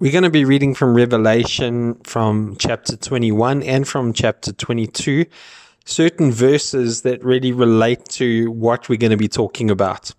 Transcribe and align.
We're 0.00 0.12
going 0.12 0.24
to 0.24 0.30
be 0.30 0.46
reading 0.46 0.74
from 0.74 0.94
Revelation 0.94 1.96
from 2.04 2.56
chapter 2.58 2.96
21 2.96 3.62
and 3.62 3.86
from 3.86 4.14
chapter 4.14 4.50
22, 4.50 5.26
certain 5.84 6.32
verses 6.32 7.02
that 7.02 7.22
really 7.22 7.52
relate 7.52 8.06
to 8.12 8.50
what 8.50 8.88
we're 8.88 8.96
going 8.96 9.10
to 9.10 9.18
be 9.18 9.28
talking 9.28 9.70
about. 9.70 10.10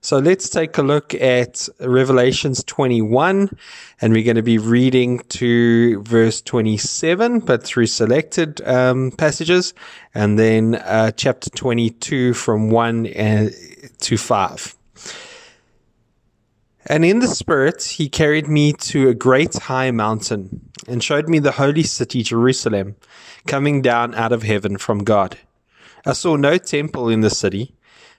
So 0.00 0.18
let's 0.20 0.48
take 0.48 0.78
a 0.78 0.82
look 0.82 1.12
at 1.12 1.68
Revelations 1.80 2.64
21 2.64 3.54
and 4.00 4.12
we're 4.14 4.24
going 4.24 4.36
to 4.36 4.42
be 4.42 4.56
reading 4.56 5.18
to 5.28 6.02
verse 6.04 6.40
27, 6.40 7.40
but 7.40 7.62
through 7.62 7.88
selected 7.88 8.66
um, 8.66 9.10
passages 9.10 9.74
and 10.14 10.38
then 10.38 10.76
uh, 10.76 11.10
chapter 11.10 11.50
22 11.50 12.32
from 12.32 12.70
1 12.70 13.06
uh, 13.08 13.50
to 14.00 14.16
5. 14.16 14.76
And 16.88 17.04
in 17.04 17.18
the 17.18 17.26
Spirit, 17.26 17.82
he 17.82 18.08
carried 18.08 18.46
me 18.46 18.72
to 18.72 19.08
a 19.08 19.14
great 19.14 19.54
high 19.54 19.90
mountain 19.90 20.70
and 20.86 21.02
showed 21.02 21.28
me 21.28 21.40
the 21.40 21.52
holy 21.52 21.82
city, 21.82 22.22
Jerusalem, 22.22 22.94
coming 23.46 23.82
down 23.82 24.14
out 24.14 24.32
of 24.32 24.44
heaven 24.44 24.76
from 24.76 25.02
God. 25.02 25.36
I 26.04 26.12
saw 26.12 26.36
no 26.36 26.58
temple 26.58 27.08
in 27.08 27.22
the 27.22 27.30
city, 27.30 27.74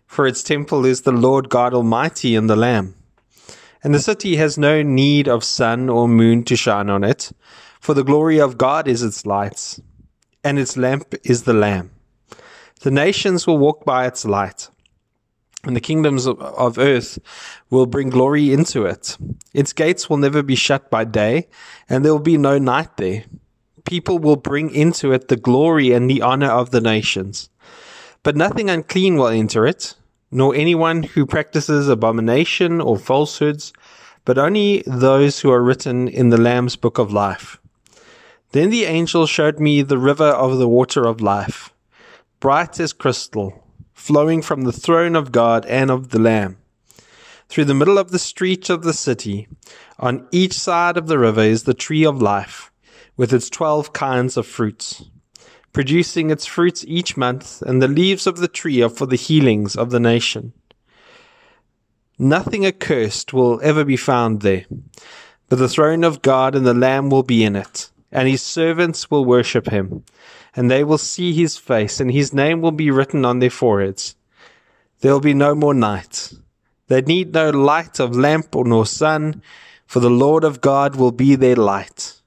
for 0.06 0.28
its 0.28 0.44
temple 0.44 0.86
is 0.86 1.02
the 1.02 1.14
Lord 1.14 1.48
God 1.48 1.74
Almighty 1.74 2.36
and 2.36 2.50
the 2.50 2.58
Lamb. 2.58 2.96
And 3.84 3.96
the 3.96 4.00
city 4.00 4.36
has 4.36 4.58
no 4.58 4.82
need 4.82 5.30
of 5.30 5.46
sun 5.46 5.88
or 5.88 6.10
moon 6.10 6.44
to 6.46 6.58
shine 6.58 6.90
on 6.90 7.06
it, 7.06 7.32
for 7.80 7.94
the 7.94 8.04
glory 8.04 8.42
of 8.42 8.58
God 8.58 8.86
is 8.90 9.02
its 9.02 9.26
light, 9.26 9.80
and 10.44 10.60
its 10.60 10.76
lamp 10.76 11.16
is 11.24 11.44
the 11.44 11.54
Lamb. 11.54 11.92
The 12.82 12.92
nations 12.92 13.48
will 13.48 13.58
walk 13.58 13.86
by 13.86 14.08
its 14.08 14.26
light 14.26 14.70
and 15.68 15.76
the 15.76 15.82
kingdoms 15.82 16.26
of, 16.26 16.78
earth 16.78 17.20
will 17.70 17.86
bring 17.86 18.10
glory 18.10 18.54
into 18.54 18.86
it. 18.86 19.18
Its 19.54 19.74
gates 19.74 20.10
will 20.10 20.18
never 20.18 20.42
be 20.42 20.56
shut 20.56 20.90
by 20.90 21.04
day, 21.04 21.48
and 21.90 22.04
there 22.04 22.14
will 22.14 22.20
be 22.20 22.38
no 22.38 22.58
night 22.58 22.98
there. 22.98 23.26
People 23.86 24.18
will 24.18 24.36
bring 24.38 24.70
into 24.70 25.12
it 25.12 25.28
the 25.28 25.36
glory 25.36 25.92
and 25.92 26.10
the 26.10 26.22
honor 26.22 26.50
of 26.50 26.72
the 26.72 26.82
nations. 26.82 27.50
But 28.24 28.36
nothing 28.36 28.70
unclean 28.70 29.16
will 29.16 29.28
enter 29.28 29.66
it, 29.66 29.96
nor 30.32 30.56
anyone 30.56 31.04
who 31.04 31.26
practices 31.26 31.88
abomination 31.88 32.82
or 32.82 32.98
falsehoods, 32.98 33.74
but 34.26 34.38
only 34.38 34.84
those 34.88 35.40
who 35.40 35.52
are 35.52 35.64
written 35.64 36.08
in 36.08 36.30
the 36.30 36.42
Lamb's 36.42 36.76
book 36.76 36.98
of 36.98 37.14
life. 37.14 37.60
Then 38.52 38.70
the 38.70 38.86
angel 38.86 39.28
showed 39.28 39.60
me 39.60 39.82
the 39.82 39.98
river 39.98 40.30
of 40.30 40.58
the 40.58 40.68
water 40.68 41.06
of 41.06 41.22
life, 41.22 41.74
bright 42.40 42.80
as 42.80 42.94
crystal 42.94 43.64
flowing 44.08 44.42
from 44.42 44.62
the 44.62 44.72
throne 44.72 45.18
of 45.18 45.34
God 45.34 45.66
and 45.66 45.92
of 45.92 46.12
the 46.12 46.20
Lamb. 46.20 46.56
Through 47.50 47.66
the 47.66 47.74
middle 47.74 47.98
of 47.98 48.12
the 48.12 48.18
street 48.18 48.70
of 48.70 48.84
the 48.84 48.94
city, 48.94 49.50
on 50.00 50.26
each 50.32 50.54
side 50.54 50.96
of 50.96 51.08
the 51.08 51.20
river 51.20 51.42
is 51.42 51.64
the 51.64 51.74
tree 51.74 52.06
of 52.06 52.22
life, 52.22 52.72
with 53.18 53.34
its 53.34 53.50
twelve 53.50 53.92
kinds 53.92 54.38
of 54.38 54.48
fruits, 54.48 55.04
producing 55.74 56.30
its 56.30 56.46
fruits 56.46 56.86
each 56.88 57.18
month, 57.18 57.62
and 57.64 57.82
the 57.82 57.90
leaves 57.90 58.26
of 58.26 58.38
the 58.38 58.48
tree 58.48 58.82
are 58.82 58.88
for 58.88 59.08
the 59.08 59.18
healings 59.18 59.76
of 59.76 59.90
the 59.90 60.00
nation. 60.00 60.54
Nothing 62.18 62.66
accursed 62.66 63.34
will 63.34 63.60
ever 63.62 63.84
be 63.84 63.98
found 63.98 64.40
there, 64.40 64.64
but 65.50 65.60
the 65.60 65.68
throne 65.68 66.06
of 66.06 66.22
God 66.22 66.56
and 66.56 66.66
the 66.66 66.74
Lamb 66.74 67.10
will 67.10 67.24
be 67.24 67.44
in 67.44 67.58
it, 67.58 67.90
and 68.12 68.28
his 68.28 68.42
servants 68.42 69.12
will 69.12 69.26
worship 69.26 69.70
him 69.70 70.04
and 70.58 70.72
they 70.72 70.84
will 70.84 70.98
see 70.98 71.34
his 71.34 71.56
face, 71.56 72.00
and 72.00 72.12
his 72.12 72.34
name 72.34 72.62
will 72.62 72.72
be 72.72 72.90
written 72.90 73.24
on 73.24 73.38
their 73.38 73.52
foreheads. 73.52 74.16
There 75.02 75.14
will 75.14 75.20
be 75.20 75.36
no 75.36 75.54
more 75.54 75.76
night. 75.76 76.34
They 76.88 77.02
need 77.02 77.32
no 77.32 77.52
light 77.52 78.00
of 78.00 78.18
lamp 78.18 78.56
or 78.56 78.66
nor 78.66 78.88
sun, 78.88 79.44
for 79.86 80.00
the 80.00 80.10
Lord 80.10 80.44
of 80.44 80.60
God 80.60 80.96
will 80.96 81.12
be 81.12 81.36
their 81.36 81.56
light, 81.56 82.22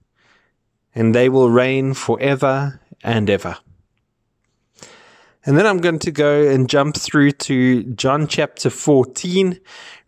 and 0.94 1.12
they 1.12 1.28
will 1.28 1.50
reign 1.50 1.92
forever 1.92 2.80
and 3.02 3.28
ever. 3.28 3.58
And 5.46 5.56
then 5.56 5.66
I'm 5.66 5.78
going 5.78 5.98
to 6.00 6.10
go 6.10 6.46
and 6.46 6.68
jump 6.68 6.96
through 6.96 7.32
to 7.32 7.82
John 7.84 8.26
chapter 8.26 8.68
14, 8.68 9.58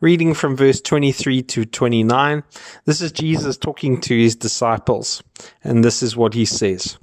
reading 0.01 0.35
from 0.35 0.57
verse 0.57 0.79
23 0.83 1.43
to 1.45 1.65
29. 1.65 2.43
This 2.85 3.01
is 3.01 3.13
Jesus 3.13 3.57
talking 3.57 3.99
to 4.03 4.15
his 4.15 4.37
disciples, 4.37 5.23
and 5.65 5.83
this 5.83 6.03
is 6.03 6.19
what 6.19 6.35
he 6.35 6.45
says. 6.45 6.99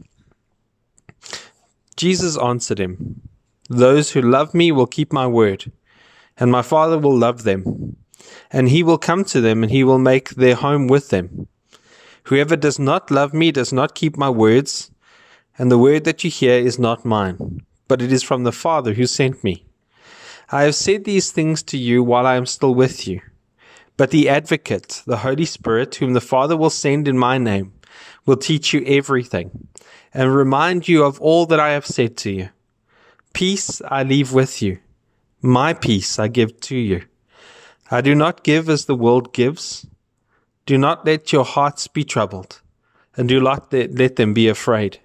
Jesus 1.97 2.37
answered 2.37 2.79
him, 2.79 3.21
Those 3.67 4.11
who 4.11 4.21
love 4.21 4.53
me 4.53 4.71
will 4.71 4.85
keep 4.85 5.11
my 5.11 5.25
word, 5.25 5.71
and 6.37 6.51
my 6.51 6.61
Father 6.61 6.99
will 6.99 7.17
love 7.17 7.41
them, 7.41 7.97
and 8.51 8.69
he 8.69 8.83
will 8.83 8.99
come 8.99 9.23
to 9.25 9.41
them, 9.41 9.63
and 9.63 9.71
he 9.71 9.83
will 9.83 9.97
make 9.97 10.29
their 10.29 10.55
home 10.55 10.85
with 10.85 11.09
them. 11.09 11.47
Whoever 12.25 12.55
does 12.55 12.77
not 12.77 13.09
love 13.09 13.33
me 13.33 13.51
does 13.51 13.73
not 13.73 13.95
keep 13.95 14.17
my 14.17 14.29
words, 14.29 14.91
and 15.57 15.71
the 15.71 15.79
word 15.79 16.03
that 16.03 16.23
you 16.23 16.29
hear 16.29 16.59
is 16.59 16.77
not 16.77 17.03
mine, 17.03 17.65
but 17.89 18.01
it 18.01 18.13
is 18.13 18.23
from 18.23 18.45
the 18.45 18.53
Father 18.53 18.93
who 18.93 19.05
sent 19.05 19.43
me. 19.43 19.65
I 20.49 20.63
have 20.63 20.75
said 20.75 21.03
these 21.03 21.33
things 21.33 21.61
to 21.63 21.77
you 21.77 22.01
while 22.01 22.25
I 22.25 22.37
am 22.37 22.45
still 22.45 22.73
with 22.73 23.05
you. 23.05 23.19
But 23.97 24.11
the 24.11 24.29
advocate, 24.29 25.03
the 25.05 25.17
Holy 25.17 25.43
Spirit, 25.43 25.95
whom 25.95 26.13
the 26.13 26.21
Father 26.21 26.55
will 26.55 26.69
send 26.69 27.07
in 27.09 27.17
my 27.17 27.37
name, 27.37 27.73
will 28.25 28.37
teach 28.37 28.73
you 28.73 28.85
everything 28.85 29.67
and 30.13 30.33
remind 30.33 30.87
you 30.87 31.03
of 31.03 31.19
all 31.19 31.45
that 31.47 31.59
I 31.59 31.71
have 31.71 31.85
said 31.85 32.15
to 32.17 32.31
you. 32.31 32.49
Peace 33.33 33.81
I 33.85 34.03
leave 34.03 34.31
with 34.31 34.61
you. 34.61 34.79
My 35.41 35.73
peace 35.73 36.17
I 36.17 36.27
give 36.29 36.59
to 36.61 36.77
you. 36.77 37.03
I 37.91 38.01
do 38.01 38.15
not 38.15 38.43
give 38.43 38.69
as 38.69 38.85
the 38.85 38.95
world 38.95 39.33
gives. 39.33 39.85
Do 40.65 40.77
not 40.77 41.05
let 41.05 41.33
your 41.33 41.45
hearts 41.45 41.87
be 41.87 42.03
troubled, 42.03 42.61
and 43.15 43.27
do 43.27 43.39
not 43.39 43.73
let 43.73 44.15
them 44.15 44.33
be 44.33 44.47
afraid. 44.47 44.99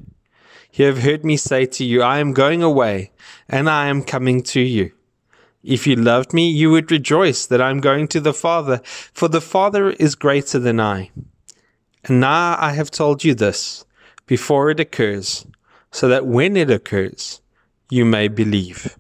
You 0.75 0.87
have 0.87 1.03
heard 1.03 1.25
me 1.25 1.37
say 1.37 1.67
to 1.67 1.85
you, 1.85 2.03
I 2.03 2.19
am 2.19 2.33
going 2.33 2.61
away, 2.61 3.13
and 3.49 3.71
I 3.71 3.87
am 3.87 4.03
coming 4.03 4.43
to 4.43 4.61
you. 4.61 4.91
If 5.63 5.87
you 5.87 5.95
loved 5.95 6.35
me, 6.35 6.51
you 6.51 6.73
would 6.73 6.91
rejoice 6.91 7.47
that 7.47 7.61
I 7.61 7.71
am 7.71 7.81
going 7.81 8.09
to 8.09 8.21
the 8.21 8.35
Father, 8.35 8.81
for 8.85 9.29
the 9.29 9.41
Father 9.41 9.91
is 9.91 10.17
greater 10.17 10.59
than 10.59 10.81
I. 10.81 11.13
And 12.03 12.21
now 12.21 12.57
I 12.59 12.73
have 12.73 12.91
told 12.91 13.23
you 13.23 13.35
this 13.37 13.85
before 14.27 14.69
it 14.69 14.81
occurs, 14.81 15.47
so 15.93 16.09
that 16.09 16.27
when 16.27 16.57
it 16.57 16.73
occurs, 16.73 17.41
you 17.89 18.05
may 18.05 18.27
believe. 18.27 18.97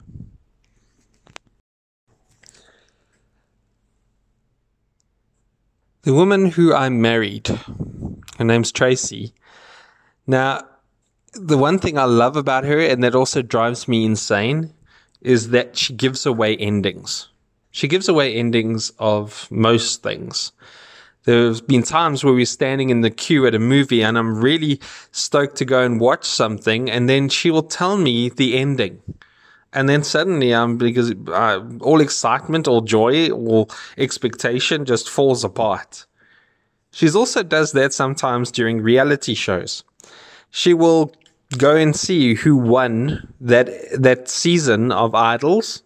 The 6.02 6.14
woman 6.14 6.52
who 6.52 6.72
I 6.72 6.88
married, 6.88 7.48
her 7.48 8.44
name's 8.44 8.70
Tracy. 8.70 9.34
Now, 10.24 10.62
the 11.34 11.58
one 11.58 11.78
thing 11.78 11.98
I 11.98 12.04
love 12.04 12.36
about 12.36 12.64
her, 12.64 12.80
and 12.80 13.02
that 13.04 13.14
also 13.14 13.42
drives 13.42 13.88
me 13.88 14.04
insane, 14.04 14.72
is 15.20 15.50
that 15.50 15.76
she 15.76 15.92
gives 15.92 16.26
away 16.26 16.56
endings. 16.56 17.28
She 17.70 17.88
gives 17.88 18.08
away 18.08 18.34
endings 18.34 18.92
of 18.98 19.48
most 19.50 20.02
things. 20.02 20.52
There's 21.24 21.60
been 21.60 21.82
times 21.82 22.22
where 22.22 22.34
we're 22.34 22.44
standing 22.44 22.90
in 22.90 23.00
the 23.00 23.10
queue 23.10 23.46
at 23.46 23.54
a 23.54 23.58
movie 23.58 24.02
and 24.02 24.18
I'm 24.18 24.40
really 24.40 24.78
stoked 25.10 25.56
to 25.56 25.64
go 25.64 25.82
and 25.82 25.98
watch 25.98 26.24
something, 26.24 26.90
and 26.90 27.08
then 27.08 27.28
she 27.28 27.50
will 27.50 27.62
tell 27.62 27.96
me 27.96 28.28
the 28.28 28.56
ending. 28.58 29.00
And 29.72 29.88
then 29.88 30.04
suddenly, 30.04 30.54
I'm 30.54 30.78
because 30.78 31.12
uh, 31.28 31.60
all 31.80 32.00
excitement, 32.00 32.68
all 32.68 32.82
joy, 32.82 33.30
all 33.30 33.70
expectation 33.98 34.84
just 34.84 35.08
falls 35.08 35.42
apart. 35.42 36.06
She's 36.92 37.16
also 37.16 37.42
does 37.42 37.72
that 37.72 37.92
sometimes 37.92 38.52
during 38.52 38.80
reality 38.80 39.34
shows. 39.34 39.82
She 40.52 40.74
will 40.74 41.12
go 41.58 41.76
and 41.76 41.94
see 41.94 42.34
who 42.34 42.56
won 42.56 43.32
that 43.40 43.68
that 43.92 44.28
season 44.28 44.92
of 44.92 45.14
Idols, 45.14 45.82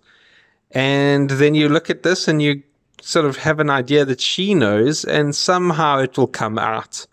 and 0.71 1.31
then 1.31 1.55
you 1.55 1.69
look 1.69 1.91
at 1.91 2.03
this 2.03 2.29
and 2.29 2.41
you 2.43 2.63
sort 3.01 3.27
of 3.27 3.37
have 3.37 3.61
an 3.61 3.71
idea 3.71 4.05
that 4.05 4.21
she 4.21 4.55
knows, 4.55 5.05
and 5.05 5.35
somehow 5.35 5.99
it 5.99 6.17
will 6.19 6.27
come 6.27 6.59
out. 6.59 7.07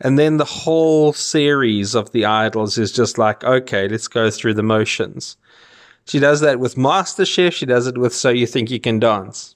And 0.00 0.18
then 0.18 0.36
the 0.36 0.44
whole 0.44 1.12
series 1.12 1.94
of 1.94 2.10
the 2.10 2.24
idols 2.24 2.76
is 2.76 2.90
just 2.90 3.18
like, 3.18 3.44
okay, 3.44 3.86
let's 3.86 4.08
go 4.08 4.30
through 4.30 4.54
the 4.54 4.62
motions. 4.62 5.36
She 6.06 6.18
does 6.18 6.40
that 6.40 6.58
with 6.58 6.74
MasterChef. 6.74 7.52
She 7.52 7.66
does 7.66 7.86
it 7.86 7.96
with 7.96 8.12
So 8.12 8.30
You 8.30 8.46
Think 8.46 8.70
You 8.70 8.80
Can 8.80 8.98
Dance. 8.98 9.54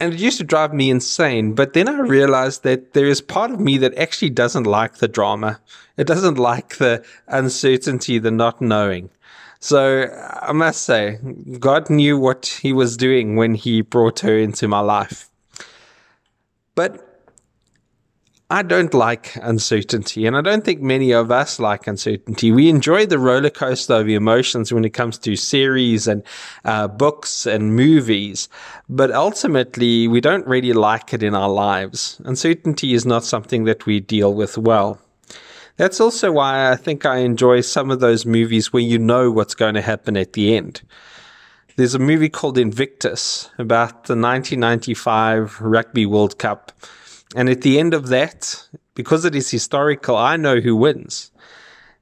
And 0.00 0.14
it 0.14 0.20
used 0.20 0.38
to 0.38 0.44
drive 0.44 0.72
me 0.72 0.88
insane. 0.88 1.52
But 1.52 1.74
then 1.74 1.86
I 1.86 2.00
realized 2.00 2.62
that 2.62 2.94
there 2.94 3.06
is 3.06 3.20
part 3.20 3.50
of 3.50 3.60
me 3.60 3.76
that 3.78 3.94
actually 3.96 4.30
doesn't 4.30 4.64
like 4.64 4.96
the 4.96 5.08
drama. 5.08 5.60
It 5.98 6.06
doesn't 6.06 6.38
like 6.38 6.78
the 6.78 7.04
uncertainty, 7.28 8.18
the 8.18 8.30
not 8.30 8.62
knowing. 8.62 9.10
So 9.60 10.06
I 10.40 10.52
must 10.52 10.82
say, 10.82 11.18
God 11.58 11.90
knew 11.90 12.18
what 12.18 12.58
He 12.62 12.72
was 12.72 12.96
doing 12.96 13.36
when 13.36 13.54
He 13.54 13.82
brought 13.82 14.20
her 14.20 14.38
into 14.38 14.66
my 14.66 14.80
life. 14.80 15.28
But 16.74 17.09
I 18.52 18.62
don't 18.62 18.92
like 18.92 19.36
uncertainty, 19.36 20.26
and 20.26 20.36
I 20.36 20.40
don't 20.40 20.64
think 20.64 20.82
many 20.82 21.12
of 21.12 21.30
us 21.30 21.60
like 21.60 21.86
uncertainty. 21.86 22.50
We 22.50 22.68
enjoy 22.68 23.06
the 23.06 23.20
roller 23.20 23.48
coaster 23.48 23.94
of 23.94 24.08
emotions 24.08 24.72
when 24.72 24.84
it 24.84 24.90
comes 24.90 25.18
to 25.18 25.36
series 25.36 26.08
and 26.08 26.24
uh, 26.64 26.88
books 26.88 27.46
and 27.46 27.76
movies, 27.76 28.48
but 28.88 29.12
ultimately, 29.12 30.08
we 30.08 30.20
don't 30.20 30.44
really 30.48 30.72
like 30.72 31.14
it 31.14 31.22
in 31.22 31.32
our 31.32 31.48
lives. 31.48 32.20
Uncertainty 32.24 32.92
is 32.92 33.06
not 33.06 33.22
something 33.22 33.66
that 33.66 33.86
we 33.86 34.00
deal 34.00 34.34
with 34.34 34.58
well. 34.58 34.98
That's 35.76 36.00
also 36.00 36.32
why 36.32 36.72
I 36.72 36.74
think 36.74 37.06
I 37.06 37.18
enjoy 37.18 37.60
some 37.60 37.92
of 37.92 38.00
those 38.00 38.26
movies 38.26 38.72
where 38.72 38.82
you 38.82 38.98
know 38.98 39.30
what's 39.30 39.54
going 39.54 39.74
to 39.74 39.80
happen 39.80 40.16
at 40.16 40.32
the 40.32 40.56
end. 40.56 40.82
There's 41.76 41.94
a 41.94 42.00
movie 42.00 42.28
called 42.28 42.58
Invictus 42.58 43.48
about 43.58 44.06
the 44.06 44.16
1995 44.16 45.60
Rugby 45.60 46.04
World 46.04 46.36
Cup 46.36 46.72
and 47.36 47.48
at 47.48 47.62
the 47.62 47.78
end 47.78 47.94
of 47.94 48.08
that, 48.08 48.68
because 48.94 49.24
it 49.24 49.34
is 49.34 49.50
historical, 49.50 50.16
I 50.16 50.36
know 50.36 50.60
who 50.60 50.74
wins. 50.74 51.30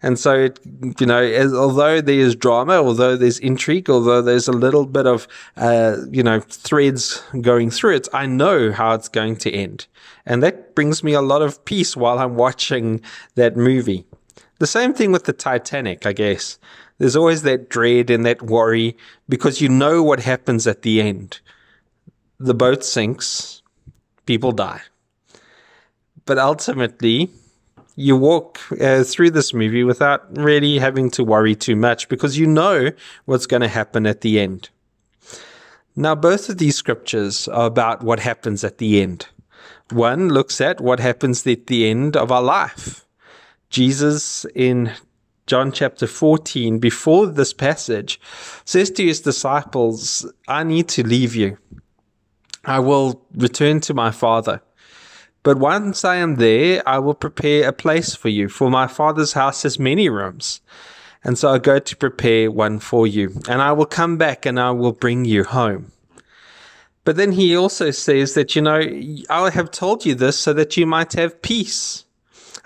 And 0.01 0.17
so, 0.17 0.35
it, 0.35 0.61
you 1.01 1.07
know, 1.07 1.21
as, 1.21 1.53
although 1.53 2.01
there 2.01 2.21
is 2.21 2.37
drama, 2.37 2.75
although 2.75 3.17
there's 3.17 3.41
intrigue, 3.41 3.91
although 3.91 4.23
there's 4.23 4.47
a 4.47 4.53
little 4.53 4.87
bit 4.87 5.07
of, 5.07 5.27
uh, 5.57 5.97
you 6.11 6.23
know, 6.23 6.41
threads 6.41 7.21
going 7.41 7.71
through 7.71 7.97
it, 7.97 8.09
I 8.13 8.27
know 8.27 8.71
how 8.71 8.95
it's 8.95 9.09
going 9.09 9.37
to 9.39 9.51
end. 9.51 9.89
And 10.25 10.43
that 10.43 10.77
brings 10.77 11.03
me 11.03 11.15
a 11.15 11.21
lot 11.21 11.43
of 11.43 11.65
peace 11.65 11.97
while 11.97 12.21
I'm 12.21 12.37
watching 12.37 13.01
that 13.35 13.57
movie. 13.57 14.07
The 14.61 14.69
same 14.69 14.95
thing 14.95 15.11
with 15.11 15.25
the 15.25 15.33
Titanic, 15.33 16.07
I 16.07 16.13
guess. 16.13 16.59
There's 16.99 17.17
always 17.17 17.43
that 17.43 17.69
dread 17.69 18.11
and 18.11 18.25
that 18.25 18.43
worry 18.43 18.97
because 19.29 19.61
you 19.61 19.69
know 19.69 20.03
what 20.03 20.21
happens 20.21 20.67
at 20.67 20.83
the 20.83 21.01
end. 21.01 21.41
The 22.39 22.55
boat 22.55 22.85
sinks, 22.85 23.63
people 24.27 24.53
die. 24.53 24.83
But 26.29 26.37
ultimately, 26.37 27.31
you 27.97 28.15
walk 28.15 28.61
uh, 28.79 29.03
through 29.03 29.31
this 29.31 29.55
movie 29.55 29.83
without 29.83 30.37
really 30.37 30.79
having 30.79 31.11
to 31.13 31.25
worry 31.25 31.55
too 31.55 31.75
much 31.75 32.07
because 32.11 32.37
you 32.37 32.47
know 32.47 32.91
what's 33.25 33.47
going 33.47 33.63
to 33.63 33.69
happen 33.69 34.07
at 34.07 34.21
the 34.21 34.39
end. 34.39 34.69
Now, 35.97 36.15
both 36.15 36.51
of 36.51 36.59
these 36.59 36.77
scriptures 36.77 37.49
are 37.49 37.65
about 37.65 38.03
what 38.03 38.21
happens 38.21 38.63
at 38.63 38.77
the 38.77 39.01
end. 39.01 39.27
One 39.91 40.29
looks 40.29 40.61
at 40.61 40.83
what 40.83 41.01
happens 41.01 41.47
at 41.47 41.67
the 41.67 41.89
end 41.89 42.15
of 42.15 42.31
our 42.31 42.43
life. 42.43 43.07
Jesus 43.71 44.45
in 44.55 44.93
John 45.47 45.73
chapter 45.73 46.07
14, 46.07 46.79
before 46.79 47.27
this 47.27 47.55
passage, 47.55 48.21
says 48.67 48.91
to 48.91 49.03
his 49.03 49.23
disciples, 49.23 50.31
I 50.47 50.63
need 50.63 50.89
to 50.89 51.03
leave 51.07 51.35
you. 51.35 51.57
I 52.67 52.81
will 52.81 53.25
return 53.35 53.81
to 53.81 53.95
my 53.95 54.11
Father. 54.11 54.61
But 55.49 55.61
once 55.61 56.05
I 56.05 56.17
am 56.17 56.35
there, 56.35 56.87
I 56.87 56.99
will 56.99 57.15
prepare 57.15 57.67
a 57.67 57.73
place 57.73 58.15
for 58.15 58.29
you, 58.29 58.51
for 58.51 58.69
my 58.69 58.87
father's 58.87 59.33
house 59.33 59.63
has 59.63 59.79
many 59.79 60.11
rooms. 60.11 60.61
And 61.25 61.39
so 61.39 61.49
I 61.49 61.57
go 61.57 61.79
to 61.79 61.97
prepare 61.97 62.51
one 62.51 62.81
for 62.81 63.07
you, 63.07 63.33
and 63.49 63.63
I 63.63 63.73
will 63.73 63.87
come 63.87 64.19
back 64.19 64.45
and 64.45 64.61
I 64.61 64.73
will 64.73 64.93
bring 64.93 65.25
you 65.25 65.45
home. 65.45 65.91
But 67.05 67.17
then 67.17 67.33
he 67.33 67.57
also 67.57 67.91
says 67.93 68.35
that, 68.35 68.57
you 68.57 68.61
know, 68.61 68.83
I 69.31 69.49
have 69.49 69.71
told 69.71 70.05
you 70.05 70.15
this 70.15 70.39
so 70.39 70.53
that 70.53 70.77
you 70.77 70.85
might 70.85 71.15
have 71.15 71.41
peace. 71.41 72.05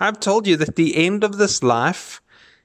I've 0.01 0.19
told 0.19 0.49
you 0.49 0.57
that 0.57 0.71
at 0.71 0.75
the 0.75 0.97
end 1.07 1.23
of 1.23 1.39
this 1.39 1.63
life, 1.63 2.21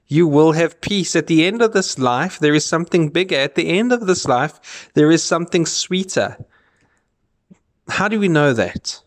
you 0.08 0.26
will 0.26 0.50
have 0.50 0.80
peace. 0.80 1.14
At 1.14 1.28
the 1.28 1.46
end 1.46 1.62
of 1.62 1.74
this 1.74 1.96
life, 1.96 2.40
there 2.40 2.56
is 2.56 2.64
something 2.64 3.10
bigger. 3.10 3.36
At 3.36 3.54
the 3.54 3.68
end 3.68 3.92
of 3.92 4.08
this 4.08 4.26
life, 4.26 4.90
there 4.94 5.12
is 5.12 5.22
something 5.22 5.64
sweeter. 5.64 6.44
How 7.88 8.08
do 8.08 8.18
we 8.18 8.26
know 8.26 8.52
that? 8.52 9.00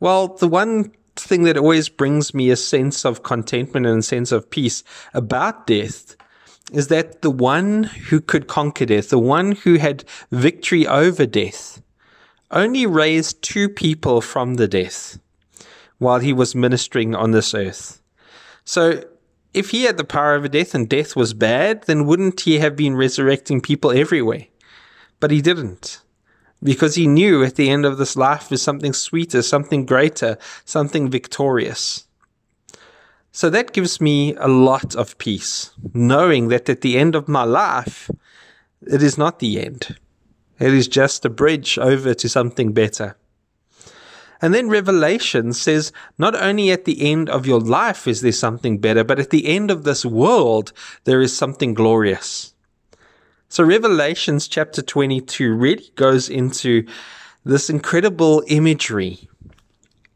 Well, 0.00 0.28
the 0.28 0.48
one 0.48 0.92
thing 1.16 1.42
that 1.44 1.56
always 1.56 1.88
brings 1.88 2.32
me 2.32 2.50
a 2.50 2.56
sense 2.56 3.04
of 3.04 3.22
contentment 3.22 3.86
and 3.86 3.98
a 3.98 4.02
sense 4.02 4.30
of 4.32 4.50
peace 4.50 4.84
about 5.12 5.66
death 5.66 6.16
is 6.72 6.88
that 6.88 7.22
the 7.22 7.30
one 7.30 7.84
who 7.84 8.20
could 8.20 8.46
conquer 8.46 8.86
death, 8.86 9.08
the 9.08 9.18
one 9.18 9.52
who 9.52 9.74
had 9.74 10.04
victory 10.30 10.86
over 10.86 11.26
death, 11.26 11.82
only 12.50 12.86
raised 12.86 13.42
two 13.42 13.68
people 13.68 14.20
from 14.20 14.54
the 14.54 14.68
death 14.68 15.18
while 15.98 16.20
he 16.20 16.32
was 16.32 16.54
ministering 16.54 17.14
on 17.14 17.32
this 17.32 17.54
earth. 17.54 18.00
So, 18.64 19.02
if 19.54 19.70
he 19.70 19.84
had 19.84 19.96
the 19.96 20.04
power 20.04 20.34
over 20.34 20.46
death 20.46 20.74
and 20.74 20.88
death 20.88 21.16
was 21.16 21.34
bad, 21.34 21.84
then 21.84 22.06
wouldn't 22.06 22.42
he 22.42 22.58
have 22.58 22.76
been 22.76 22.94
resurrecting 22.94 23.60
people 23.60 23.90
everywhere? 23.90 24.46
But 25.20 25.30
he 25.30 25.40
didn't 25.40 26.02
because 26.62 26.94
he 26.94 27.06
knew 27.06 27.44
at 27.44 27.54
the 27.54 27.70
end 27.70 27.84
of 27.84 27.98
this 27.98 28.16
life 28.16 28.50
is 28.50 28.62
something 28.62 28.92
sweeter, 28.92 29.42
something 29.42 29.86
greater, 29.86 30.38
something 30.64 31.08
victorious. 31.08 32.06
So 33.30 33.50
that 33.50 33.72
gives 33.72 34.00
me 34.00 34.34
a 34.36 34.48
lot 34.48 34.96
of 34.96 35.18
peace, 35.18 35.70
knowing 35.94 36.48
that 36.48 36.68
at 36.68 36.80
the 36.80 36.98
end 36.98 37.14
of 37.14 37.28
my 37.28 37.44
life, 37.44 38.10
it 38.82 39.02
is 39.02 39.16
not 39.16 39.38
the 39.38 39.64
end. 39.64 39.96
It 40.58 40.74
is 40.74 40.88
just 40.88 41.24
a 41.24 41.30
bridge 41.30 41.78
over 41.78 42.14
to 42.14 42.28
something 42.28 42.72
better. 42.72 43.16
And 44.40 44.54
then 44.54 44.68
Revelation 44.68 45.52
says 45.52 45.92
not 46.16 46.34
only 46.34 46.70
at 46.70 46.84
the 46.84 47.10
end 47.10 47.28
of 47.28 47.46
your 47.46 47.60
life 47.60 48.06
is 48.06 48.20
there 48.20 48.32
something 48.32 48.78
better, 48.78 49.04
but 49.04 49.18
at 49.18 49.30
the 49.30 49.46
end 49.46 49.70
of 49.70 49.84
this 49.84 50.04
world, 50.04 50.72
there 51.04 51.20
is 51.20 51.36
something 51.36 51.74
glorious. 51.74 52.54
So 53.50 53.64
Revelations 53.64 54.46
chapter 54.46 54.82
22 54.82 55.54
really 55.54 55.90
goes 55.94 56.28
into 56.28 56.86
this 57.46 57.70
incredible 57.70 58.44
imagery 58.46 59.26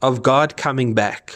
of 0.03 0.23
God 0.23 0.59
coming 0.59 0.93
back, 0.93 1.33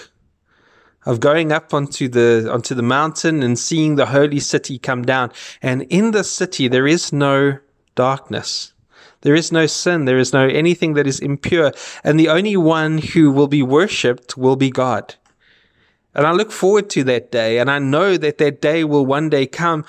of 1.07 1.21
going 1.21 1.53
up 1.53 1.73
onto 1.73 2.07
the 2.07 2.51
onto 2.53 2.75
the 2.75 2.83
mountain 2.83 3.43
and 3.43 3.59
seeing 3.59 3.97
the 3.97 4.05
holy 4.05 4.41
city 4.41 4.79
come 4.79 5.05
down. 5.05 5.33
And 5.63 5.83
in 5.85 6.11
the 6.11 6.23
city 6.23 6.69
there 6.69 6.87
is 6.87 7.15
no 7.15 7.59
darkness. 7.95 8.75
There 9.23 9.35
is 9.35 9.51
no 9.51 9.65
sin. 9.65 10.05
There 10.05 10.19
is 10.19 10.35
no 10.35 10.47
anything 10.47 10.93
that 10.95 11.07
is 11.07 11.19
impure. 11.19 11.73
And 12.05 12.21
the 12.21 12.29
only 12.29 12.59
one 12.59 12.99
who 12.99 13.33
will 13.33 13.49
be 13.49 13.63
worshipped 13.63 14.37
will 14.37 14.57
be 14.57 14.69
God. 14.69 15.15
And 16.15 16.27
I 16.27 16.33
look 16.33 16.53
forward 16.53 16.91
to 16.91 17.05
that 17.05 17.33
day. 17.33 17.59
And 17.59 17.71
I 17.71 17.79
know 17.79 18.19
that 18.19 18.37
that 18.37 18.61
day 18.61 18.85
will 18.85 19.07
one 19.07 19.31
day 19.31 19.47
come 19.47 19.87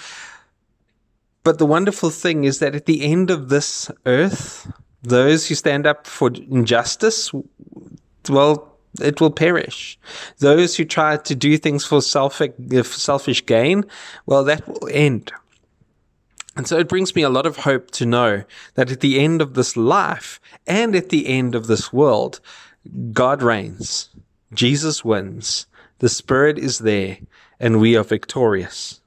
but 1.47 1.59
the 1.59 1.65
wonderful 1.65 2.09
thing 2.09 2.43
is 2.43 2.59
that 2.59 2.75
at 2.75 2.87
the 2.87 3.05
end 3.05 3.31
of 3.31 3.47
this 3.47 3.89
earth, 4.05 4.69
those 5.01 5.47
who 5.47 5.55
stand 5.55 5.87
up 5.87 6.05
for 6.05 6.29
injustice, 6.29 7.31
well, 8.27 8.77
it 8.99 9.21
will 9.21 9.31
perish. 9.31 9.97
Those 10.39 10.75
who 10.75 10.83
try 10.83 11.15
to 11.15 11.35
do 11.35 11.57
things 11.57 11.85
for 11.85 12.01
selfish, 12.01 12.51
selfish 12.83 13.45
gain, 13.45 13.85
well, 14.25 14.43
that 14.43 14.67
will 14.67 14.89
end. 14.91 15.31
And 16.57 16.67
so 16.67 16.77
it 16.79 16.89
brings 16.89 17.15
me 17.15 17.21
a 17.21 17.29
lot 17.29 17.45
of 17.45 17.55
hope 17.55 17.91
to 17.91 18.05
know 18.05 18.43
that 18.73 18.91
at 18.91 18.99
the 18.99 19.17
end 19.17 19.41
of 19.41 19.53
this 19.53 19.77
life 19.77 20.41
and 20.67 20.97
at 20.97 21.07
the 21.07 21.29
end 21.29 21.55
of 21.55 21.67
this 21.67 21.93
world, 21.93 22.41
God 23.13 23.41
reigns. 23.41 24.09
Jesus 24.53 25.05
wins. 25.05 25.65
The 25.99 26.09
Spirit 26.09 26.59
is 26.59 26.79
there 26.79 27.19
and 27.57 27.79
we 27.79 27.95
are 27.95 28.03
victorious. 28.03 28.99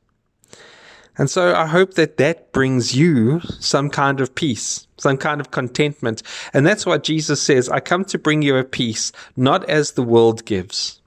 And 1.21 1.29
so 1.29 1.55
I 1.55 1.67
hope 1.67 1.95
that 1.95 2.17
that 2.17 2.51
brings 2.51 2.97
you 2.97 3.41
some 3.61 3.91
kind 3.91 4.23
of 4.23 4.35
peace, 4.35 4.87
some 4.97 5.19
kind 5.19 5.39
of 5.39 5.51
contentment. 5.51 6.23
And 6.55 6.67
that's 6.67 6.87
what 6.87 7.05
Jesus 7.05 7.43
says. 7.43 7.69
I 7.69 7.79
come 7.81 8.07
to 8.07 8.17
bring 8.17 8.41
you 8.41 8.57
a 8.57 8.65
peace, 8.65 9.13
not 9.37 9.69
as 9.69 9.93
the 9.93 10.03
world 10.03 10.47
gives. 10.47 11.03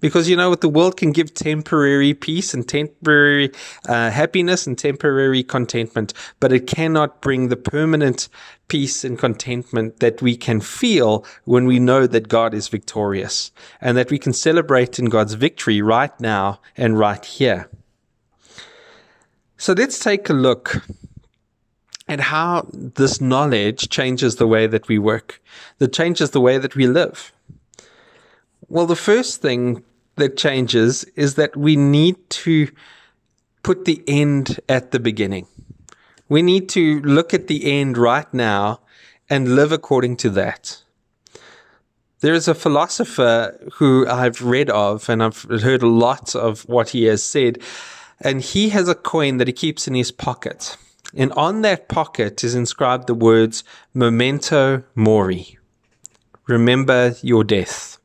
Because 0.00 0.30
you 0.30 0.34
know 0.34 0.48
what? 0.48 0.62
The 0.62 0.68
world 0.70 0.96
can 0.96 1.12
give 1.12 1.34
temporary 1.34 2.14
peace 2.14 2.54
and 2.54 2.66
temporary 2.66 3.50
uh, 3.86 4.08
happiness 4.08 4.66
and 4.66 4.78
temporary 4.78 5.42
contentment, 5.42 6.14
but 6.40 6.54
it 6.54 6.66
cannot 6.66 7.20
bring 7.20 7.48
the 7.48 7.56
permanent 7.56 8.30
peace 8.68 9.04
and 9.04 9.18
contentment 9.18 10.00
that 10.00 10.22
we 10.22 10.38
can 10.38 10.62
feel 10.62 11.22
when 11.44 11.66
we 11.66 11.78
know 11.78 12.06
that 12.06 12.28
God 12.28 12.54
is 12.54 12.68
victorious 12.68 13.52
and 13.78 13.94
that 13.98 14.10
we 14.10 14.18
can 14.18 14.32
celebrate 14.32 14.98
in 14.98 15.10
God's 15.10 15.34
victory 15.34 15.82
right 15.82 16.18
now 16.18 16.62
and 16.78 16.98
right 16.98 17.22
here. 17.22 17.68
So 19.60 19.74
let's 19.74 19.98
take 19.98 20.30
a 20.30 20.32
look 20.32 20.82
at 22.08 22.18
how 22.18 22.66
this 22.72 23.20
knowledge 23.20 23.90
changes 23.90 24.36
the 24.36 24.46
way 24.46 24.66
that 24.66 24.88
we 24.88 24.98
work, 24.98 25.42
that 25.76 25.92
changes 25.92 26.30
the 26.30 26.40
way 26.40 26.56
that 26.56 26.76
we 26.76 26.86
live. 26.86 27.30
Well, 28.68 28.86
the 28.86 28.96
first 28.96 29.42
thing 29.42 29.84
that 30.16 30.38
changes 30.38 31.04
is 31.14 31.34
that 31.34 31.58
we 31.58 31.76
need 31.76 32.16
to 32.30 32.68
put 33.62 33.84
the 33.84 34.02
end 34.08 34.60
at 34.66 34.92
the 34.92 34.98
beginning. 34.98 35.46
We 36.30 36.40
need 36.40 36.70
to 36.70 37.02
look 37.02 37.34
at 37.34 37.46
the 37.46 37.70
end 37.70 37.98
right 37.98 38.32
now 38.32 38.80
and 39.28 39.56
live 39.56 39.72
according 39.72 40.16
to 40.24 40.30
that. 40.30 40.82
There 42.20 42.32
is 42.32 42.48
a 42.48 42.54
philosopher 42.54 43.60
who 43.74 44.08
I've 44.08 44.40
read 44.40 44.70
of 44.70 45.10
and 45.10 45.22
I've 45.22 45.42
heard 45.42 45.82
a 45.82 45.86
lot 45.86 46.34
of 46.34 46.62
what 46.62 46.88
he 46.88 47.04
has 47.04 47.22
said 47.22 47.58
and 48.20 48.40
he 48.40 48.68
has 48.70 48.88
a 48.88 48.94
coin 48.94 49.38
that 49.38 49.46
he 49.46 49.52
keeps 49.52 49.88
in 49.88 49.94
his 49.94 50.12
pocket. 50.12 50.76
And 51.14 51.32
on 51.32 51.62
that 51.62 51.88
pocket 51.88 52.44
is 52.44 52.54
inscribed 52.54 53.06
the 53.06 53.14
words 53.14 53.64
Memento 53.94 54.84
Mori. 54.94 55.58
Remember 56.46 57.14
your 57.22 57.44
death. 57.44 57.98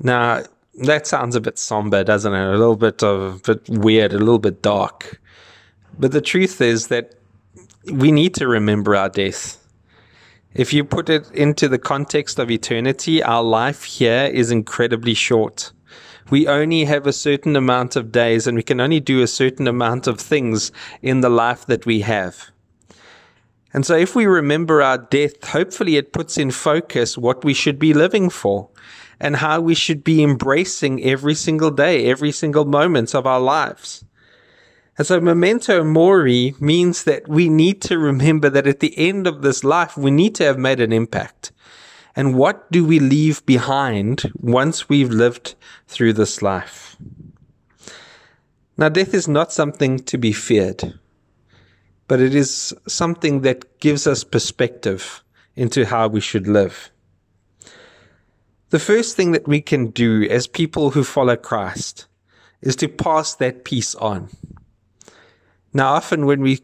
Now, 0.00 0.44
that 0.82 1.06
sounds 1.06 1.34
a 1.34 1.40
bit 1.40 1.58
somber, 1.58 2.04
doesn't 2.04 2.32
it? 2.32 2.54
A 2.54 2.56
little 2.56 2.76
bit 2.76 3.02
of 3.02 3.36
a 3.36 3.54
bit 3.54 3.68
weird, 3.68 4.12
a 4.12 4.18
little 4.18 4.38
bit 4.38 4.62
dark. 4.62 5.20
But 5.98 6.12
the 6.12 6.20
truth 6.20 6.60
is 6.60 6.86
that 6.88 7.14
we 7.90 8.12
need 8.12 8.34
to 8.34 8.46
remember 8.46 8.94
our 8.94 9.08
death. 9.08 9.56
If 10.54 10.72
you 10.72 10.84
put 10.84 11.08
it 11.08 11.30
into 11.32 11.68
the 11.68 11.78
context 11.78 12.38
of 12.38 12.50
eternity, 12.50 13.22
our 13.22 13.42
life 13.42 13.84
here 13.84 14.24
is 14.32 14.50
incredibly 14.50 15.14
short. 15.14 15.72
We 16.30 16.46
only 16.46 16.84
have 16.84 17.06
a 17.06 17.12
certain 17.12 17.56
amount 17.56 17.96
of 17.96 18.12
days 18.12 18.46
and 18.46 18.56
we 18.56 18.62
can 18.62 18.80
only 18.80 19.00
do 19.00 19.22
a 19.22 19.26
certain 19.26 19.66
amount 19.66 20.06
of 20.06 20.20
things 20.20 20.72
in 21.02 21.20
the 21.20 21.30
life 21.30 21.66
that 21.66 21.86
we 21.86 22.00
have. 22.00 22.50
And 23.72 23.84
so 23.84 23.96
if 23.96 24.14
we 24.14 24.26
remember 24.26 24.82
our 24.82 24.98
death, 24.98 25.42
hopefully 25.44 25.96
it 25.96 26.12
puts 26.12 26.38
in 26.38 26.50
focus 26.50 27.18
what 27.18 27.44
we 27.44 27.54
should 27.54 27.78
be 27.78 27.94
living 27.94 28.30
for 28.30 28.70
and 29.20 29.36
how 29.36 29.60
we 29.60 29.74
should 29.74 30.04
be 30.04 30.22
embracing 30.22 31.02
every 31.04 31.34
single 31.34 31.70
day, 31.70 32.06
every 32.06 32.32
single 32.32 32.64
moment 32.64 33.14
of 33.14 33.26
our 33.26 33.40
lives. 33.40 34.04
And 34.96 35.06
so 35.06 35.20
memento 35.20 35.84
mori 35.84 36.54
means 36.58 37.04
that 37.04 37.28
we 37.28 37.48
need 37.48 37.80
to 37.82 37.98
remember 37.98 38.50
that 38.50 38.66
at 38.66 38.80
the 38.80 38.96
end 38.98 39.26
of 39.26 39.42
this 39.42 39.62
life, 39.62 39.96
we 39.96 40.10
need 40.10 40.34
to 40.36 40.44
have 40.44 40.58
made 40.58 40.80
an 40.80 40.92
impact. 40.92 41.52
And 42.18 42.34
what 42.34 42.68
do 42.72 42.84
we 42.84 42.98
leave 42.98 43.46
behind 43.46 44.32
once 44.40 44.88
we've 44.88 45.08
lived 45.08 45.54
through 45.86 46.14
this 46.14 46.42
life? 46.42 46.96
Now, 48.76 48.88
death 48.88 49.14
is 49.14 49.28
not 49.28 49.52
something 49.52 50.00
to 50.00 50.18
be 50.18 50.32
feared, 50.32 50.98
but 52.08 52.18
it 52.18 52.34
is 52.34 52.74
something 52.88 53.42
that 53.42 53.78
gives 53.78 54.08
us 54.08 54.24
perspective 54.24 55.22
into 55.54 55.86
how 55.86 56.08
we 56.08 56.20
should 56.20 56.48
live. 56.48 56.90
The 58.70 58.80
first 58.80 59.14
thing 59.14 59.30
that 59.30 59.46
we 59.46 59.60
can 59.60 59.90
do 59.90 60.26
as 60.28 60.48
people 60.48 60.90
who 60.90 61.04
follow 61.04 61.36
Christ 61.36 62.08
is 62.60 62.74
to 62.76 62.88
pass 62.88 63.36
that 63.36 63.62
peace 63.62 63.94
on. 63.94 64.28
Now, 65.78 65.92
often 65.92 66.26
when 66.26 66.40
we 66.40 66.56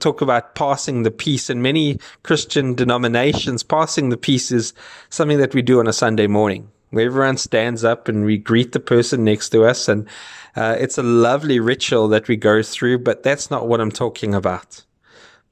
talk 0.00 0.20
about 0.20 0.56
passing 0.56 1.04
the 1.04 1.12
peace 1.12 1.48
in 1.48 1.62
many 1.62 2.00
Christian 2.24 2.74
denominations, 2.74 3.62
passing 3.62 4.08
the 4.08 4.16
peace 4.16 4.50
is 4.50 4.74
something 5.10 5.38
that 5.38 5.54
we 5.54 5.62
do 5.62 5.78
on 5.78 5.86
a 5.86 5.92
Sunday 5.92 6.26
morning 6.26 6.68
where 6.90 7.06
everyone 7.06 7.36
stands 7.36 7.84
up 7.84 8.08
and 8.08 8.24
we 8.24 8.38
greet 8.38 8.72
the 8.72 8.80
person 8.80 9.22
next 9.22 9.50
to 9.50 9.64
us. 9.64 9.86
And 9.86 10.08
uh, 10.56 10.74
it's 10.76 10.98
a 10.98 11.04
lovely 11.04 11.60
ritual 11.60 12.08
that 12.08 12.26
we 12.26 12.34
go 12.34 12.64
through, 12.64 12.98
but 12.98 13.22
that's 13.22 13.48
not 13.48 13.68
what 13.68 13.80
I'm 13.80 13.92
talking 13.92 14.34
about. 14.34 14.82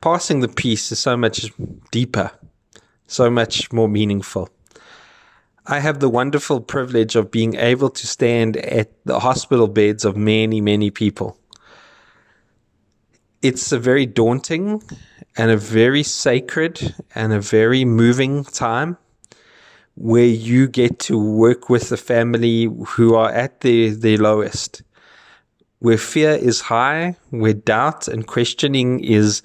Passing 0.01 0.41
the 0.41 0.49
peace 0.49 0.91
is 0.91 0.99
so 0.99 1.17
much 1.17 1.49
deeper, 1.93 2.33
so 3.07 3.31
much 3.31 3.73
more 3.73 3.89
meaningful. 3.89 4.49
I 5.65 5.79
have 5.79 6.01
the 6.01 6.09
wonderful 6.09 6.61
privilege 6.61 7.15
of 7.15 7.31
being 7.31 7.55
able 7.55 7.91
to 7.91 8.07
stand 8.09 8.57
at 8.57 8.91
the 9.05 9.21
hospital 9.21 9.69
beds 9.69 10.05
of 10.05 10.17
many, 10.17 10.61
many 10.61 10.91
people. 10.91 11.37
It's 13.43 13.73
a 13.73 13.79
very 13.79 14.05
daunting 14.05 14.83
and 15.35 15.51
a 15.51 15.57
very 15.57 16.03
sacred 16.03 16.95
and 17.15 17.33
a 17.33 17.41
very 17.41 17.87
moving 17.87 18.45
time 18.45 18.99
where 19.95 20.27
you 20.27 20.69
get 20.69 20.99
to 20.99 21.19
work 21.19 21.71
with 21.71 21.89
the 21.89 21.97
family 21.97 22.69
who 22.87 23.15
are 23.15 23.31
at 23.31 23.63
their, 23.63 23.93
their 23.93 24.19
lowest, 24.19 24.83
where 25.79 25.97
fear 25.97 26.33
is 26.33 26.61
high, 26.61 27.17
where 27.31 27.55
doubt 27.55 28.09
and 28.09 28.27
questioning 28.27 29.03
is 29.03 29.41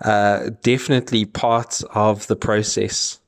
uh, 0.00 0.50
definitely 0.62 1.24
part 1.24 1.82
of 1.94 2.26
the 2.26 2.36
process. 2.36 3.20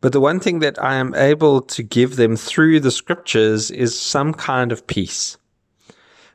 But 0.00 0.12
the 0.12 0.20
one 0.20 0.40
thing 0.40 0.58
that 0.58 0.82
I 0.82 0.96
am 0.96 1.14
able 1.14 1.62
to 1.62 1.84
give 1.84 2.16
them 2.16 2.34
through 2.34 2.80
the 2.80 2.90
scriptures 2.90 3.70
is 3.70 3.98
some 3.98 4.34
kind 4.34 4.72
of 4.72 4.84
peace. 4.88 5.36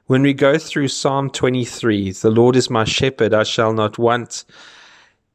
When 0.09 0.23
we 0.23 0.33
go 0.33 0.57
through 0.57 0.87
Psalm 0.87 1.29
23, 1.29 2.13
the 2.13 2.31
Lord 2.31 2.55
is 2.55 2.67
my 2.67 2.83
shepherd, 2.83 3.31
I 3.31 3.43
shall 3.43 3.73
not 3.73 3.99
want. 3.99 4.43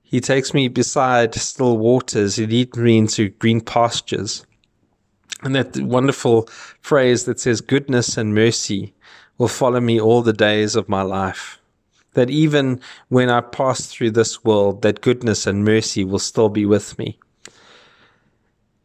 He 0.02 0.20
takes 0.20 0.52
me 0.52 0.66
beside 0.66 1.32
still 1.36 1.78
waters. 1.78 2.34
He 2.34 2.44
leads 2.44 2.76
me 2.76 2.98
into 2.98 3.28
green 3.28 3.60
pastures. 3.60 4.44
And 5.44 5.54
that 5.54 5.76
wonderful 5.76 6.48
phrase 6.80 7.24
that 7.26 7.38
says, 7.38 7.60
goodness 7.60 8.16
and 8.16 8.34
mercy 8.34 8.92
will 9.38 9.46
follow 9.46 9.78
me 9.78 10.00
all 10.00 10.22
the 10.22 10.32
days 10.32 10.74
of 10.74 10.88
my 10.88 11.02
life. 11.02 11.60
That 12.14 12.28
even 12.28 12.80
when 13.10 13.30
I 13.30 13.42
pass 13.42 13.86
through 13.86 14.10
this 14.10 14.42
world, 14.42 14.82
that 14.82 15.02
goodness 15.02 15.46
and 15.46 15.64
mercy 15.64 16.02
will 16.02 16.18
still 16.18 16.48
be 16.48 16.66
with 16.66 16.98
me. 16.98 17.16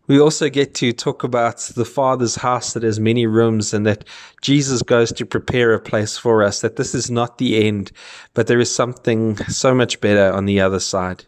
We 0.09 0.19
also 0.19 0.49
get 0.49 0.73
to 0.75 0.91
talk 0.91 1.23
about 1.23 1.59
the 1.75 1.85
Father's 1.85 2.37
house 2.37 2.73
that 2.73 2.81
has 2.81 2.99
many 2.99 3.27
rooms 3.27 3.75
and 3.75 3.85
that 3.85 4.05
Jesus 4.41 4.81
goes 4.81 5.11
to 5.13 5.23
prepare 5.23 5.71
a 5.71 5.79
place 5.79 6.17
for 6.17 6.41
us, 6.41 6.61
that 6.61 6.77
this 6.77 6.95
is 6.95 7.11
not 7.11 7.37
the 7.37 7.63
end, 7.67 7.91
but 8.33 8.47
there 8.47 8.59
is 8.59 8.73
something 8.73 9.37
so 9.45 9.75
much 9.75 10.01
better 10.01 10.33
on 10.33 10.45
the 10.45 10.59
other 10.59 10.79
side. 10.79 11.25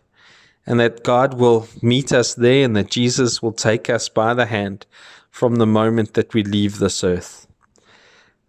And 0.66 0.80
that 0.80 1.04
God 1.04 1.36
will 1.36 1.68
meet 1.84 2.12
us 2.12 2.34
there 2.34 2.66
and 2.66 2.76
that 2.76 2.90
Jesus 2.90 3.40
will 3.40 3.52
take 3.52 3.88
us 3.88 4.10
by 4.10 4.34
the 4.34 4.48
hand 4.48 4.88
from 5.30 5.58
the 5.58 5.68
moment 5.68 6.16
that 6.16 6.34
we 6.34 6.44
leave 6.44 6.80
this 6.80 7.04
earth. 7.04 7.46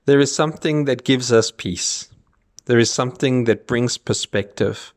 There 0.07 0.21
is 0.21 0.35
something 0.35 0.87
that 0.87 1.05
gives 1.05 1.31
us 1.31 1.51
peace. 1.51 2.09
There 2.65 2.79
is 2.79 2.91
something 2.91 3.45
that 3.45 3.67
brings 3.67 3.99
perspective 3.99 4.95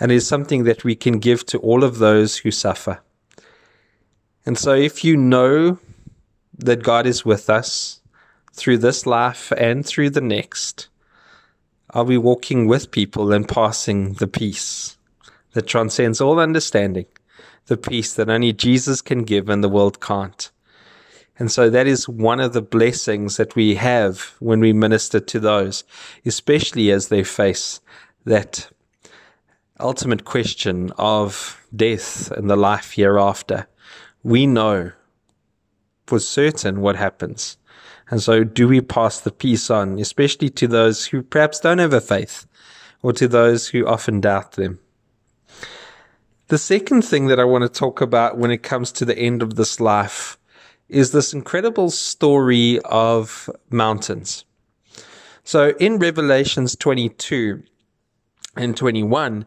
and 0.00 0.10
is 0.10 0.26
something 0.26 0.64
that 0.64 0.82
we 0.82 0.94
can 0.94 1.18
give 1.18 1.44
to 1.46 1.58
all 1.58 1.84
of 1.84 1.98
those 1.98 2.38
who 2.38 2.50
suffer. 2.50 3.02
And 4.44 4.58
so, 4.58 4.74
if 4.74 5.04
you 5.04 5.16
know 5.16 5.78
that 6.58 6.82
God 6.82 7.06
is 7.06 7.24
with 7.24 7.48
us 7.48 8.00
through 8.52 8.78
this 8.78 9.06
life 9.06 9.52
and 9.56 9.86
through 9.86 10.10
the 10.10 10.20
next, 10.20 10.88
are 11.90 12.04
we 12.04 12.18
walking 12.18 12.66
with 12.66 12.90
people 12.90 13.32
and 13.32 13.48
passing 13.48 14.14
the 14.14 14.26
peace 14.26 14.96
that 15.52 15.66
transcends 15.66 16.20
all 16.20 16.40
understanding, 16.40 17.06
the 17.66 17.76
peace 17.76 18.14
that 18.14 18.28
only 18.28 18.52
Jesus 18.52 19.00
can 19.00 19.22
give 19.22 19.48
and 19.48 19.62
the 19.62 19.68
world 19.68 20.00
can't? 20.00 20.50
And 21.38 21.50
so 21.50 21.70
that 21.70 21.86
is 21.86 22.08
one 22.08 22.40
of 22.40 22.52
the 22.52 22.62
blessings 22.62 23.36
that 23.36 23.54
we 23.54 23.76
have 23.76 24.34
when 24.40 24.60
we 24.60 24.72
minister 24.72 25.20
to 25.20 25.40
those, 25.40 25.84
especially 26.26 26.90
as 26.90 27.08
they 27.08 27.22
face 27.22 27.80
that 28.24 28.68
ultimate 29.80 30.24
question 30.24 30.92
of 30.98 31.64
death 31.74 32.30
and 32.32 32.50
the 32.50 32.56
life 32.56 32.92
hereafter 32.92 33.66
we 34.22 34.46
know 34.46 34.92
for 36.06 36.18
certain 36.18 36.80
what 36.80 36.96
happens. 36.96 37.56
And 38.10 38.22
so, 38.22 38.44
do 38.44 38.68
we 38.68 38.80
pass 38.80 39.20
the 39.20 39.30
peace 39.30 39.70
on, 39.70 39.98
especially 39.98 40.50
to 40.50 40.68
those 40.68 41.06
who 41.06 41.22
perhaps 41.22 41.60
don't 41.60 41.78
have 41.78 41.94
a 41.94 42.00
faith 42.00 42.46
or 43.02 43.12
to 43.14 43.26
those 43.26 43.68
who 43.68 43.86
often 43.86 44.20
doubt 44.20 44.52
them? 44.52 44.78
The 46.48 46.58
second 46.58 47.02
thing 47.02 47.28
that 47.28 47.40
I 47.40 47.44
want 47.44 47.62
to 47.62 47.68
talk 47.68 48.02
about 48.02 48.36
when 48.36 48.50
it 48.50 48.62
comes 48.62 48.92
to 48.92 49.06
the 49.06 49.18
end 49.18 49.40
of 49.40 49.54
this 49.54 49.80
life 49.80 50.36
is 50.90 51.12
this 51.12 51.32
incredible 51.32 51.90
story 51.90 52.78
of 52.84 53.48
mountains. 53.70 54.44
So, 55.44 55.70
in 55.80 55.98
Revelations 55.98 56.76
22 56.76 57.62
and 58.56 58.76
21, 58.76 59.46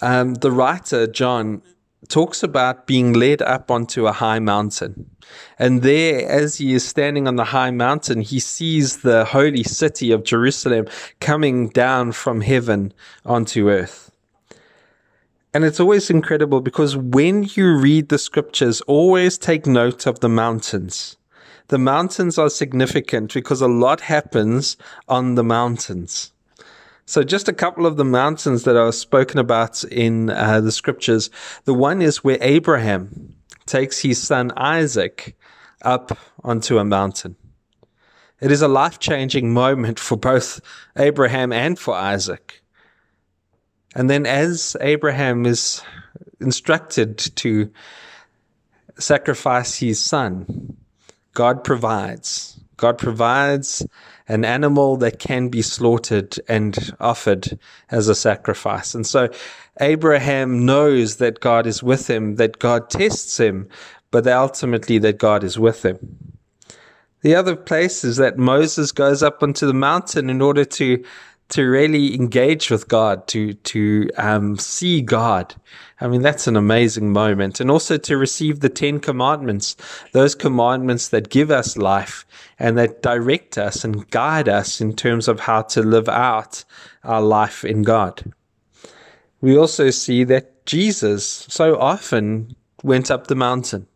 um, 0.00 0.34
the 0.34 0.50
writer, 0.50 1.06
John, 1.06 1.62
talks 2.06 2.42
about 2.42 2.86
being 2.86 3.12
led 3.12 3.42
up 3.42 3.70
onto 3.70 4.06
a 4.06 4.12
high 4.12 4.38
mountain. 4.38 5.10
And 5.58 5.82
there, 5.82 6.28
as 6.28 6.56
he 6.56 6.74
is 6.74 6.86
standing 6.86 7.26
on 7.26 7.36
the 7.36 7.44
high 7.44 7.72
mountain, 7.72 8.20
he 8.20 8.38
sees 8.38 8.98
the 8.98 9.24
holy 9.24 9.64
city 9.64 10.12
of 10.12 10.24
Jerusalem 10.24 10.86
coming 11.20 11.68
down 11.70 12.12
from 12.12 12.40
heaven 12.40 12.92
onto 13.26 13.68
earth. 13.68 14.10
And 15.52 15.64
it's 15.64 15.80
always 15.80 16.08
incredible 16.10 16.60
because 16.60 16.96
when 16.96 17.48
you 17.54 17.76
read 17.76 18.10
the 18.10 18.18
scriptures, 18.18 18.80
always 18.82 19.38
take 19.38 19.66
note 19.66 20.06
of 20.06 20.20
the 20.20 20.28
mountains. 20.28 21.16
The 21.68 21.78
mountains 21.78 22.38
are 22.38 22.50
significant 22.50 23.34
because 23.34 23.60
a 23.60 23.68
lot 23.68 24.00
happens 24.02 24.76
on 25.08 25.34
the 25.34 25.44
mountains. 25.44 26.32
So, 27.08 27.22
just 27.22 27.48
a 27.48 27.54
couple 27.54 27.86
of 27.86 27.96
the 27.96 28.04
mountains 28.04 28.64
that 28.64 28.76
are 28.76 28.92
spoken 28.92 29.38
about 29.38 29.82
in 29.82 30.28
uh, 30.28 30.60
the 30.60 30.70
scriptures. 30.70 31.30
The 31.64 31.72
one 31.72 32.02
is 32.02 32.22
where 32.22 32.36
Abraham 32.42 33.34
takes 33.64 34.00
his 34.00 34.22
son 34.22 34.52
Isaac 34.58 35.34
up 35.80 36.18
onto 36.44 36.76
a 36.76 36.84
mountain. 36.84 37.36
It 38.42 38.52
is 38.52 38.60
a 38.60 38.68
life 38.68 38.98
changing 38.98 39.54
moment 39.54 39.98
for 39.98 40.18
both 40.18 40.60
Abraham 40.98 41.50
and 41.50 41.78
for 41.78 41.94
Isaac. 41.94 42.62
And 43.94 44.10
then, 44.10 44.26
as 44.26 44.76
Abraham 44.82 45.46
is 45.46 45.80
instructed 46.40 47.16
to 47.36 47.72
sacrifice 48.98 49.76
his 49.76 49.98
son, 49.98 50.76
God 51.32 51.64
provides. 51.64 52.60
God 52.76 52.98
provides 52.98 53.86
an 54.28 54.44
animal 54.44 54.96
that 54.98 55.18
can 55.18 55.48
be 55.48 55.62
slaughtered 55.62 56.38
and 56.48 56.94
offered 57.00 57.58
as 57.90 58.08
a 58.08 58.14
sacrifice. 58.14 58.94
And 58.94 59.06
so 59.06 59.28
Abraham 59.80 60.66
knows 60.66 61.16
that 61.16 61.40
God 61.40 61.66
is 61.66 61.82
with 61.82 62.08
him, 62.08 62.36
that 62.36 62.58
God 62.58 62.90
tests 62.90 63.38
him, 63.40 63.68
but 64.10 64.26
ultimately 64.26 64.98
that 64.98 65.18
God 65.18 65.42
is 65.42 65.58
with 65.58 65.84
him. 65.84 65.98
The 67.22 67.34
other 67.34 67.56
place 67.56 68.04
is 68.04 68.16
that 68.18 68.38
Moses 68.38 68.92
goes 68.92 69.22
up 69.22 69.42
onto 69.42 69.66
the 69.66 69.74
mountain 69.74 70.30
in 70.30 70.40
order 70.40 70.64
to 70.64 71.04
to 71.50 71.62
really 71.62 72.14
engage 72.14 72.70
with 72.70 72.88
God, 72.88 73.26
to 73.28 73.54
to 73.54 74.08
um, 74.18 74.58
see 74.58 75.00
God. 75.00 75.54
I 76.00 76.06
mean, 76.06 76.22
that's 76.22 76.46
an 76.46 76.56
amazing 76.56 77.12
moment, 77.12 77.58
and 77.60 77.70
also 77.70 77.96
to 77.96 78.16
receive 78.16 78.60
the 78.60 78.68
Ten 78.68 79.00
Commandments, 79.00 79.76
those 80.12 80.34
commandments 80.34 81.08
that 81.08 81.28
give 81.28 81.50
us 81.50 81.76
life 81.76 82.24
and 82.58 82.78
that 82.78 83.02
direct 83.02 83.58
us 83.58 83.84
and 83.84 84.08
guide 84.10 84.48
us 84.48 84.80
in 84.80 84.94
terms 84.94 85.26
of 85.26 85.40
how 85.40 85.62
to 85.62 85.82
live 85.82 86.08
out 86.08 86.64
our 87.02 87.20
life 87.20 87.64
in 87.64 87.82
God. 87.82 88.32
We 89.40 89.56
also 89.56 89.90
see 89.90 90.22
that 90.24 90.66
Jesus 90.66 91.26
so 91.48 91.76
often 91.78 92.54
went 92.82 93.10
up 93.10 93.26
the 93.26 93.34
mountain 93.34 93.86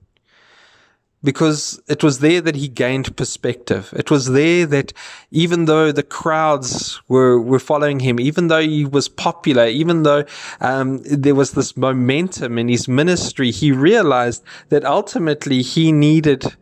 because 1.25 1.81
it 1.89 2.03
was 2.03 2.19
there 2.19 2.41
that 2.41 2.57
he 2.57 2.69
gained 2.69 3.17
perspective. 3.17 3.93
It 3.97 4.11
was 4.11 4.33
there 4.33 4.67
that 4.67 4.93
even 5.31 5.67
though 5.67 5.93
the 5.93 6.03
crowds 6.03 7.01
were, 7.09 7.41
were 7.41 7.59
following 7.61 8.01
him, 8.01 8.19
even 8.19 8.49
though 8.49 8.61
he 8.61 8.85
was 8.85 9.09
popular, 9.09 9.67
even 9.67 10.03
though 10.03 10.25
um, 10.61 10.99
there 11.05 11.35
was 11.35 11.53
this 11.53 11.77
momentum 11.77 12.59
in 12.59 12.69
his 12.69 12.89
ministry, 12.89 13.51
he 13.51 13.71
realized 13.73 14.43
that 14.71 14.85
ultimately 14.85 15.63
he 15.63 15.93
needed 15.93 16.57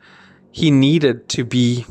he 0.53 0.71
needed 0.71 1.29
to 1.29 1.45
be 1.45 1.87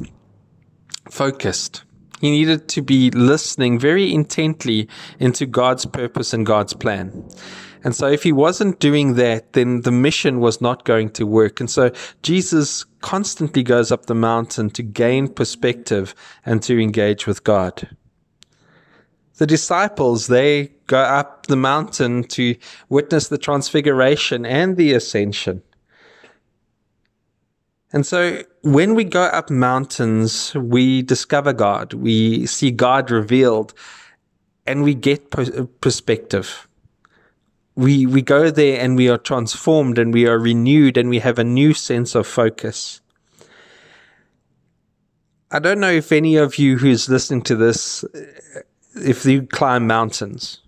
focused. 1.09 1.83
He 2.19 2.29
needed 2.29 2.67
to 2.69 2.81
be 2.81 3.09
listening 3.11 3.79
very 3.79 4.13
intently 4.13 4.89
into 5.19 5.45
God's 5.45 5.85
purpose 5.85 6.33
and 6.33 6.45
God's 6.45 6.73
plan. 6.73 7.29
And 7.83 7.95
so 7.95 8.07
if 8.07 8.23
he 8.23 8.31
wasn't 8.31 8.79
doing 8.79 9.15
that, 9.15 9.53
then 9.53 9.81
the 9.81 9.91
mission 9.91 10.39
was 10.39 10.59
not 10.59 10.83
going 10.83 11.11
to 11.11 11.25
work. 11.25 11.59
And 11.59 11.69
so 11.69 11.91
Jesus 12.23 12.83
constantly 13.01 13.63
goes 13.63 13.91
up 13.91 14.07
the 14.07 14.15
mountain 14.15 14.69
to 14.71 14.83
gain 14.83 15.29
perspective 15.29 16.13
and 16.45 16.61
to 16.63 16.77
engage 16.77 17.25
with 17.25 17.43
God. 17.43 17.87
The 19.37 19.47
disciples, 19.47 20.27
they 20.27 20.71
go 20.87 20.99
up 20.99 21.45
the 21.45 21.55
mountain 21.55 22.25
to 22.25 22.55
witness 22.89 23.29
the 23.29 23.37
transfiguration 23.37 24.45
and 24.45 24.75
the 24.75 24.93
ascension. 24.93 25.61
And 27.93 28.05
so 28.05 28.43
when 28.61 28.93
we 28.93 29.05
go 29.05 29.23
up 29.23 29.49
mountains, 29.49 30.53
we 30.53 31.01
discover 31.01 31.53
God, 31.53 31.93
we 31.93 32.45
see 32.45 32.69
God 32.69 33.09
revealed, 33.09 33.73
and 34.67 34.83
we 34.83 34.93
get 34.93 35.31
perspective 35.81 36.68
we 37.79 38.05
we 38.05 38.21
go 38.21 38.51
there 38.51 38.81
and 38.81 38.97
we 38.97 39.07
are 39.07 39.17
transformed 39.17 39.97
and 39.97 40.13
we 40.13 40.27
are 40.27 40.37
renewed 40.37 40.97
and 40.97 41.09
we 41.09 41.19
have 41.19 41.39
a 41.39 41.45
new 41.45 41.73
sense 41.73 42.13
of 42.13 42.27
focus. 42.27 42.99
I 45.51 45.59
don't 45.59 45.79
know 45.79 45.89
if 45.89 46.11
any 46.11 46.35
of 46.35 46.57
you 46.57 46.77
who's 46.77 47.07
listening 47.07 47.41
to 47.43 47.55
this, 47.55 48.03
uh, 48.03 48.19
if 48.95 49.25
you 49.25 49.43
climb 49.43 49.87
mountains. 49.87 50.59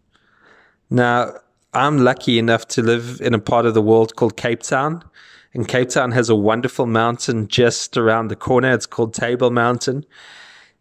Now, 0.89 1.33
I'm 1.73 1.99
lucky 1.99 2.39
enough 2.39 2.67
to 2.69 2.81
live 2.81 3.19
in 3.21 3.33
a 3.33 3.39
part 3.39 3.65
of 3.65 3.73
the 3.73 3.81
world 3.81 4.15
called 4.15 4.37
Cape 4.37 4.63
Town. 4.63 5.03
And 5.53 5.67
Cape 5.67 5.89
Town 5.89 6.11
has 6.11 6.29
a 6.29 6.35
wonderful 6.35 6.85
mountain 6.85 7.49
just 7.49 7.97
around 7.97 8.29
the 8.29 8.37
corner. 8.37 8.71
It's 8.71 8.85
called 8.85 9.13
Table 9.13 9.51
Mountain. 9.51 10.05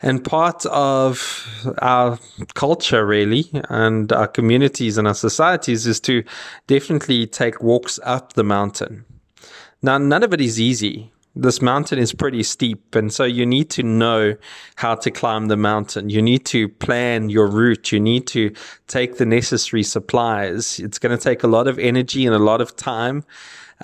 And 0.02 0.24
part 0.24 0.64
of 0.66 1.46
our 1.78 2.18
culture, 2.54 3.04
really, 3.04 3.50
and 3.68 4.10
our 4.12 4.28
communities 4.28 4.96
and 4.96 5.06
our 5.06 5.14
societies 5.14 5.86
is 5.86 6.00
to 6.00 6.24
definitely 6.66 7.26
take 7.26 7.62
walks 7.62 8.00
up 8.02 8.32
the 8.32 8.44
mountain. 8.44 9.04
Now, 9.82 9.98
none 9.98 10.22
of 10.22 10.32
it 10.32 10.40
is 10.40 10.58
easy. 10.60 11.12
This 11.36 11.62
mountain 11.62 11.98
is 11.98 12.12
pretty 12.12 12.42
steep, 12.42 12.94
and 12.94 13.12
so 13.12 13.24
you 13.24 13.46
need 13.46 13.70
to 13.70 13.84
know 13.84 14.36
how 14.74 14.96
to 14.96 15.10
climb 15.12 15.46
the 15.46 15.56
mountain. 15.56 16.10
You 16.10 16.20
need 16.20 16.44
to 16.46 16.68
plan 16.68 17.30
your 17.30 17.46
route. 17.46 17.92
You 17.92 18.00
need 18.00 18.26
to 18.28 18.52
take 18.88 19.18
the 19.18 19.26
necessary 19.26 19.84
supplies. 19.84 20.80
It's 20.80 20.98
going 20.98 21.16
to 21.16 21.22
take 21.22 21.44
a 21.44 21.46
lot 21.46 21.68
of 21.68 21.78
energy 21.78 22.26
and 22.26 22.34
a 22.34 22.40
lot 22.40 22.60
of 22.60 22.74
time. 22.74 23.24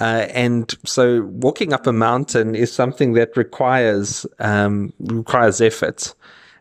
Uh, 0.00 0.26
and 0.31 0.75
so 0.85 1.23
walking 1.23 1.73
up 1.73 1.87
a 1.87 1.93
mountain 1.93 2.55
is 2.55 2.71
something 2.73 3.15
that 3.15 3.37
requires 3.37 4.26
um, 4.38 4.93
requires 5.00 5.61
effort. 5.61 6.15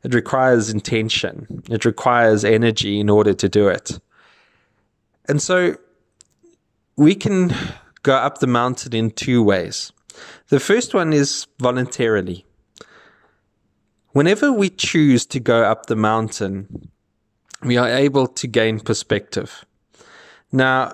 It 0.04 0.14
requires 0.14 0.70
intention. 0.70 1.64
It 1.70 1.84
requires 1.84 2.46
energy 2.46 3.00
in 3.00 3.10
order 3.10 3.34
to 3.34 3.50
do 3.50 3.68
it. 3.68 4.00
And 5.28 5.42
so 5.42 5.76
we 6.96 7.16
can 7.16 7.54
go 8.04 8.14
up 8.16 8.38
the 8.38 8.48
mountain 8.48 8.94
in 8.96 9.12
two 9.12 9.44
ways. 9.44 9.92
The 10.50 10.60
first 10.60 10.94
one 10.94 11.12
is 11.12 11.48
voluntarily. 11.60 12.46
Whenever 14.12 14.52
we 14.52 14.70
choose 14.70 15.26
to 15.26 15.40
go 15.40 15.64
up 15.64 15.88
the 15.88 15.96
mountain, 15.96 16.90
we 17.64 17.76
are 17.76 17.90
able 17.90 18.28
to 18.28 18.48
gain 18.48 18.80
perspective. 18.80 19.66
Now, 20.52 20.94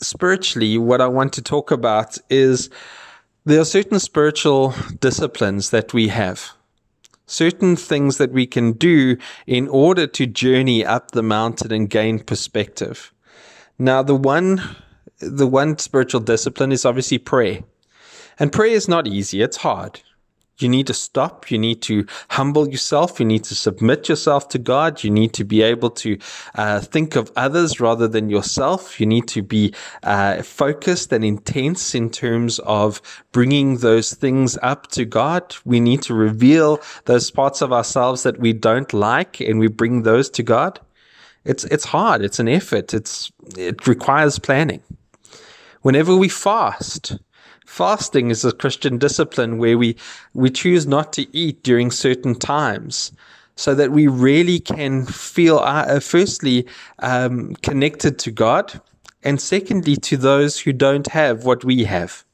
spiritually, 0.00 0.78
what 0.78 1.00
I 1.00 1.06
want 1.06 1.32
to 1.34 1.42
talk 1.42 1.70
about 1.70 2.18
is 2.30 2.70
there 3.44 3.60
are 3.60 3.64
certain 3.64 4.00
spiritual 4.00 4.74
disciplines 5.00 5.70
that 5.70 5.94
we 5.94 6.08
have, 6.08 6.52
certain 7.26 7.76
things 7.76 8.18
that 8.18 8.32
we 8.32 8.46
can 8.46 8.72
do 8.72 9.16
in 9.46 9.68
order 9.68 10.06
to 10.06 10.26
journey 10.26 10.84
up 10.84 11.12
the 11.12 11.22
mountain 11.22 11.72
and 11.72 11.88
gain 11.88 12.18
perspective. 12.18 13.12
Now, 13.78 14.02
the 14.02 14.16
one, 14.16 14.62
the 15.18 15.46
one 15.46 15.78
spiritual 15.78 16.20
discipline 16.20 16.72
is 16.72 16.84
obviously 16.84 17.18
prayer. 17.18 17.60
And 18.38 18.52
prayer 18.52 18.74
is 18.74 18.88
not 18.88 19.06
easy. 19.06 19.40
It's 19.42 19.58
hard. 19.58 20.00
You 20.58 20.68
need 20.70 20.86
to 20.86 20.94
stop. 20.94 21.50
You 21.50 21.58
need 21.58 21.82
to 21.82 22.06
humble 22.30 22.68
yourself. 22.68 23.20
You 23.20 23.26
need 23.26 23.44
to 23.44 23.54
submit 23.54 24.08
yourself 24.08 24.48
to 24.50 24.58
God. 24.58 25.04
You 25.04 25.10
need 25.10 25.34
to 25.34 25.44
be 25.44 25.60
able 25.62 25.90
to 25.90 26.18
uh, 26.54 26.80
think 26.80 27.14
of 27.14 27.30
others 27.36 27.78
rather 27.78 28.08
than 28.08 28.30
yourself. 28.30 28.98
You 28.98 29.06
need 29.06 29.28
to 29.28 29.42
be 29.42 29.74
uh, 30.02 30.42
focused 30.42 31.12
and 31.12 31.24
intense 31.24 31.94
in 31.94 32.08
terms 32.08 32.58
of 32.60 33.02
bringing 33.32 33.78
those 33.78 34.14
things 34.14 34.58
up 34.62 34.86
to 34.92 35.04
God. 35.04 35.54
We 35.66 35.78
need 35.78 36.02
to 36.02 36.14
reveal 36.14 36.80
those 37.04 37.30
parts 37.30 37.60
of 37.60 37.72
ourselves 37.72 38.22
that 38.22 38.38
we 38.40 38.54
don't 38.54 38.92
like 38.94 39.40
and 39.40 39.58
we 39.58 39.68
bring 39.68 40.02
those 40.02 40.30
to 40.30 40.42
God. 40.42 40.80
It's, 41.44 41.64
it's 41.64 41.84
hard. 41.84 42.22
It's 42.22 42.38
an 42.38 42.48
effort. 42.48 42.94
It's, 42.94 43.30
it 43.56 43.86
requires 43.86 44.38
planning. 44.38 44.82
Whenever 45.82 46.16
we 46.16 46.28
fast, 46.28 47.16
Fasting 47.66 48.30
is 48.30 48.44
a 48.44 48.52
Christian 48.52 48.96
discipline 48.96 49.58
where 49.58 49.76
we, 49.76 49.96
we 50.34 50.50
choose 50.50 50.86
not 50.86 51.12
to 51.14 51.26
eat 51.36 51.62
during 51.62 51.90
certain 51.90 52.34
times 52.34 53.12
so 53.56 53.74
that 53.74 53.90
we 53.90 54.06
really 54.06 54.60
can 54.60 55.04
feel, 55.04 55.58
uh, 55.58 55.98
firstly, 56.00 56.66
um, 57.00 57.54
connected 57.56 58.18
to 58.20 58.30
God, 58.30 58.80
and 59.24 59.40
secondly, 59.40 59.96
to 59.96 60.16
those 60.16 60.60
who 60.60 60.72
don't 60.72 61.08
have 61.08 61.44
what 61.44 61.64
we 61.64 61.84
have. 61.84 62.24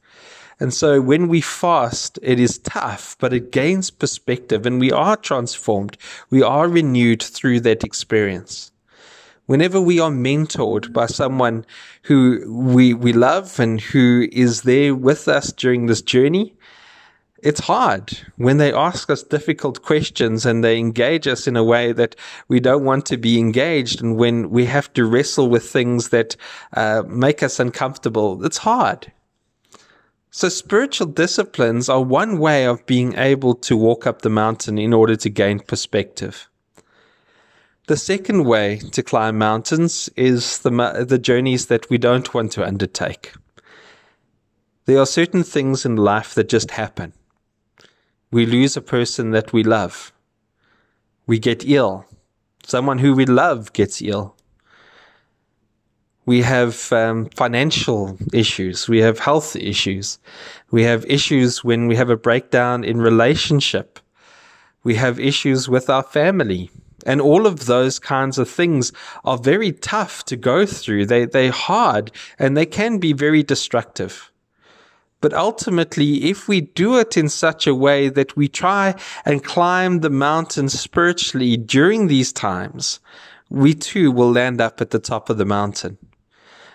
And 0.59 0.73
so 0.73 1.01
when 1.01 1.27
we 1.27 1.41
fast, 1.41 2.19
it 2.21 2.39
is 2.39 2.59
tough, 2.59 3.17
but 3.19 3.33
it 3.33 3.51
gains 3.51 3.89
perspective 3.89 4.65
and 4.65 4.79
we 4.79 4.91
are 4.91 5.17
transformed. 5.17 5.97
We 6.29 6.43
are 6.43 6.67
renewed 6.69 7.23
through 7.23 7.61
that 7.61 7.83
experience 7.83 8.71
whenever 9.45 9.79
we 9.81 9.99
are 9.99 10.11
mentored 10.11 10.93
by 10.93 11.05
someone 11.05 11.65
who 12.03 12.43
we, 12.47 12.93
we 12.93 13.13
love 13.13 13.59
and 13.59 13.79
who 13.79 14.27
is 14.31 14.61
there 14.61 14.95
with 14.95 15.27
us 15.27 15.51
during 15.51 15.85
this 15.85 16.01
journey, 16.01 16.53
it's 17.43 17.59
hard 17.59 18.17
when 18.37 18.57
they 18.57 18.73
ask 18.73 19.09
us 19.09 19.21
difficult 19.21 19.81
questions 19.81 20.45
and 20.45 20.63
they 20.63 20.77
engage 20.77 21.27
us 21.27 21.45
in 21.45 21.57
a 21.57 21.63
way 21.63 21.91
that 21.91 22.15
we 22.47 22.61
don't 22.61 22.85
want 22.85 23.05
to 23.07 23.17
be 23.17 23.37
engaged. 23.37 24.01
And 24.01 24.15
when 24.15 24.49
we 24.49 24.65
have 24.65 24.91
to 24.93 25.05
wrestle 25.05 25.49
with 25.49 25.69
things 25.69 26.09
that 26.09 26.37
uh, 26.71 27.03
make 27.05 27.43
us 27.43 27.59
uncomfortable, 27.59 28.45
it's 28.45 28.59
hard. 28.59 29.11
So 30.31 30.47
spiritual 30.49 31.07
disciplines 31.07 31.89
are 31.89 32.01
one 32.01 32.39
way 32.39 32.65
of 32.65 32.85
being 32.85 33.13
able 33.17 33.55
to 33.55 33.75
walk 33.75 34.07
up 34.07 34.21
the 34.21 34.29
mountain 34.29 34.77
in 34.77 34.93
order 34.93 35.17
to 35.17 35.29
gain 35.29 35.59
perspective. 35.59 36.49
The 37.87 37.97
second 37.97 38.45
way 38.45 38.77
to 38.93 39.03
climb 39.03 39.37
mountains 39.37 40.09
is 40.15 40.59
the, 40.59 41.05
the 41.05 41.17
journeys 41.17 41.65
that 41.65 41.89
we 41.89 41.97
don't 41.97 42.33
want 42.33 42.53
to 42.53 42.65
undertake. 42.65 43.33
There 44.85 44.99
are 44.99 45.05
certain 45.05 45.43
things 45.43 45.85
in 45.85 45.97
life 45.97 46.33
that 46.35 46.47
just 46.47 46.71
happen. 46.71 47.11
We 48.31 48.45
lose 48.45 48.77
a 48.77 48.81
person 48.81 49.31
that 49.31 49.51
we 49.51 49.63
love. 49.63 50.13
We 51.27 51.39
get 51.39 51.67
ill. 51.67 52.05
Someone 52.65 52.99
who 52.99 53.13
we 53.13 53.25
love 53.25 53.73
gets 53.73 54.01
ill. 54.01 54.37
We 56.25 56.41
have 56.41 56.93
um, 56.93 57.25
financial 57.35 58.17
issues. 58.31 58.87
We 58.87 58.99
have 58.99 59.19
health 59.19 59.57
issues. 59.57 60.19
We 60.71 60.83
have 60.83 61.05
issues 61.05 61.65
when 61.65 61.87
we 61.87 61.97
have 61.97 62.09
a 62.09 62.15
breakdown 62.15 62.85
in 62.85 63.01
relationship. 63.01 63.99
We 64.85 64.95
have 64.95 65.19
issues 65.19 65.67
with 65.67 65.89
our 65.89 66.03
family. 66.03 66.71
And 67.05 67.21
all 67.21 67.45
of 67.45 67.65
those 67.65 67.99
kinds 67.99 68.37
of 68.37 68.49
things 68.49 68.91
are 69.23 69.37
very 69.37 69.71
tough 69.71 70.23
to 70.25 70.35
go 70.35 70.65
through. 70.65 71.05
They, 71.05 71.25
they're 71.25 71.51
hard 71.51 72.11
and 72.39 72.55
they 72.55 72.65
can 72.65 72.97
be 72.97 73.13
very 73.13 73.43
destructive. 73.43 74.31
But 75.21 75.33
ultimately, 75.33 76.25
if 76.25 76.49
we 76.49 76.59
do 76.59 76.97
it 76.97 77.15
in 77.15 77.29
such 77.29 77.65
a 77.65 77.73
way 77.73 78.09
that 78.09 78.35
we 78.35 78.49
try 78.49 78.95
and 79.23 79.41
climb 79.41 80.01
the 80.01 80.09
mountain 80.09 80.67
spiritually 80.67 81.55
during 81.55 82.07
these 82.07 82.33
times, 82.33 82.99
we 83.49 83.73
too 83.73 84.11
will 84.11 84.31
land 84.31 84.59
up 84.59 84.81
at 84.81 84.89
the 84.89 84.99
top 84.99 85.29
of 85.29 85.37
the 85.37 85.45
mountain. 85.45 85.97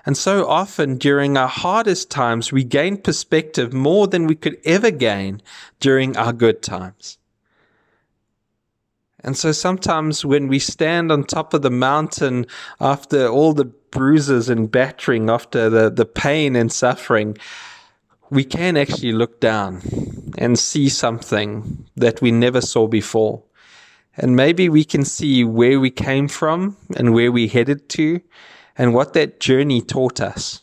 And 0.07 0.17
so 0.17 0.49
often 0.49 0.97
during 0.97 1.37
our 1.37 1.49
hardest 1.49 2.11
times, 2.11 2.51
we 2.51 2.65
gain 2.65 2.97
perspective 2.97 3.75
more 3.75 4.07
than 4.07 4.27
we 4.27 4.35
could 4.35 4.57
ever 4.65 4.91
gain 4.91 5.43
during 5.81 6.17
our 6.17 6.33
good 6.33 6.63
times. 6.63 7.18
And 9.25 9.37
so 9.37 9.53
sometimes 9.53 10.25
when 10.25 10.49
we 10.49 10.59
stand 10.59 11.11
on 11.11 11.25
top 11.25 11.53
of 11.55 11.63
the 11.63 11.71
mountain 11.71 12.47
after 12.81 13.27
all 13.27 13.53
the 13.53 13.65
bruises 13.65 14.49
and 14.49 14.71
battering, 14.71 15.29
after 15.29 15.69
the, 15.69 15.91
the 15.91 16.05
pain 16.05 16.55
and 16.55 16.71
suffering, 16.71 17.37
we 18.31 18.45
can 18.45 18.77
actually 18.77 19.13
look 19.13 19.41
down 19.41 19.83
and 20.37 20.59
see 20.59 20.89
something 20.89 21.87
that 21.97 22.21
we 22.21 22.31
never 22.31 22.61
saw 22.61 22.87
before. 22.87 23.43
And 24.17 24.37
maybe 24.37 24.69
we 24.69 24.85
can 24.85 25.05
see 25.05 25.45
where 25.45 25.81
we 25.81 25.91
came 25.91 26.29
from 26.29 26.77
and 26.97 27.15
where 27.15 27.33
we 27.33 27.49
headed 27.49 27.89
to 27.91 28.21
and 28.77 28.95
what 28.95 29.15
that 29.15 29.41
journey 29.41 29.81
taught 29.81 30.21
us. 30.21 30.61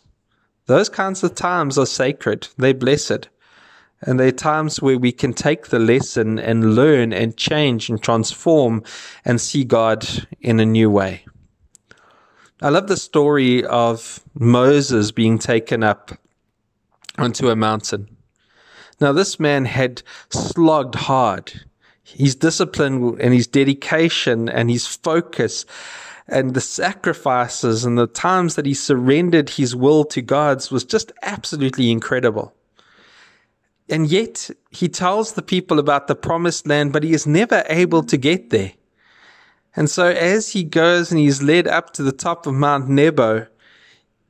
Those 0.68 0.90
kinds 0.90 1.24
of 1.24 1.36
times 1.36 1.78
are 1.78 1.86
sacred. 1.86 2.48
They're 2.58 2.74
blessed. 2.74 3.30
And 4.02 4.20
there 4.20 4.28
are 4.28 4.32
times 4.32 4.82
where 4.82 4.98
we 4.98 5.12
can 5.12 5.34
take 5.34 5.68
the 5.68 5.80
lesson 5.80 6.38
and 6.38 6.76
learn 6.76 7.14
and 7.14 7.38
change 7.38 7.90
and 7.90 8.02
transform 8.02 8.84
and 9.24 9.40
see 9.40 9.64
God 9.64 10.06
in 10.42 10.60
a 10.60 10.66
new 10.66 10.90
way. 10.90 11.26
I 12.62 12.70
love 12.70 12.88
the 12.88 12.98
story 12.98 13.66
of 13.66 14.22
Moses 14.34 15.12
being 15.12 15.40
taken 15.40 15.84
up 15.84 16.12
onto 17.18 17.50
a 17.50 17.56
mountain. 17.56 18.16
Now, 19.02 19.12
this 19.12 19.40
man 19.40 19.66
had 19.66 20.02
slogged 20.30 20.96
hard. 20.96 21.52
His 22.04 22.36
discipline 22.36 23.20
and 23.20 23.34
his 23.34 23.48
dedication 23.48 24.48
and 24.48 24.70
his 24.70 24.88
focus 24.88 25.66
and 26.28 26.54
the 26.54 26.62
sacrifices 26.62 27.86
and 27.86 27.98
the 27.98 28.08
times 28.08 28.56
that 28.56 28.66
he 28.66 28.74
surrendered 28.74 29.50
his 29.50 29.76
will 29.76 30.06
to 30.06 30.22
God's 30.22 30.72
was 30.72 30.84
just 30.84 31.12
absolutely 31.24 31.92
incredible. 31.92 32.55
And 33.90 34.08
yet 34.08 34.50
he 34.72 34.90
tells 34.90 35.34
the 35.34 35.42
people 35.42 35.78
about 35.80 36.08
the 36.08 36.16
promised 36.16 36.68
land, 36.68 36.92
but 36.92 37.04
he 37.04 37.14
is 37.14 37.28
never 37.28 37.64
able 37.70 38.04
to 38.04 38.18
get 38.18 38.50
there. 38.50 38.74
And 39.76 39.90
so 39.90 40.08
as 40.08 40.50
he 40.50 40.64
goes 40.64 41.12
and 41.12 41.20
he's 41.20 41.44
led 41.44 41.68
up 41.68 41.92
to 41.94 42.04
the 42.04 42.12
top 42.12 42.48
of 42.48 42.54
Mount 42.54 42.88
Nebo, 42.88 43.48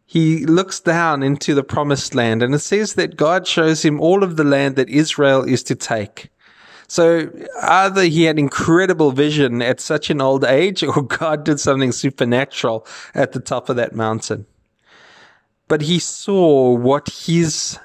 he 0.05 0.45
looks 0.45 0.79
down 0.79 1.23
into 1.23 1.53
the 1.53 1.63
promised 1.63 2.15
land 2.15 2.43
and 2.43 2.53
it 2.53 2.59
says 2.59 2.95
that 2.95 3.15
God 3.15 3.47
shows 3.47 3.83
him 3.83 3.99
all 3.99 4.23
of 4.23 4.37
the 4.37 4.43
land 4.43 4.75
that 4.75 4.89
Israel 4.89 5.43
is 5.43 5.63
to 5.63 5.75
take. 5.75 6.29
So 6.87 7.29
either 7.61 8.03
he 8.03 8.23
had 8.23 8.37
incredible 8.37 9.11
vision 9.11 9.61
at 9.61 9.79
such 9.79 10.09
an 10.09 10.21
old 10.21 10.43
age 10.43 10.83
or 10.83 11.01
God 11.01 11.43
did 11.43 11.59
something 11.59 11.91
supernatural 11.91 12.85
at 13.13 13.31
the 13.31 13.39
top 13.39 13.69
of 13.69 13.75
that 13.77 13.95
mountain. 13.95 14.45
But 15.67 15.81
he 15.81 15.97
saw 15.97 16.73
what 16.73 17.09
his, 17.09 17.79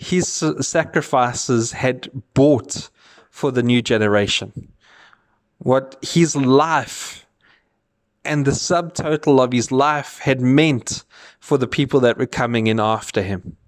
his 0.00 0.26
sacrifices 0.60 1.72
had 1.72 2.10
bought 2.32 2.88
for 3.28 3.52
the 3.52 3.62
new 3.62 3.82
generation. 3.82 4.72
What 5.58 5.98
his 6.00 6.34
life 6.34 7.26
and 8.24 8.46
the 8.46 8.52
subtotal 8.52 9.44
of 9.44 9.52
his 9.52 9.70
life 9.70 10.18
had 10.18 10.40
meant 10.40 11.04
for 11.38 11.58
the 11.58 11.66
people 11.66 12.00
that 12.00 12.16
were 12.16 12.26
coming 12.26 12.66
in 12.66 12.80
after 12.80 13.20
him. 13.20 13.58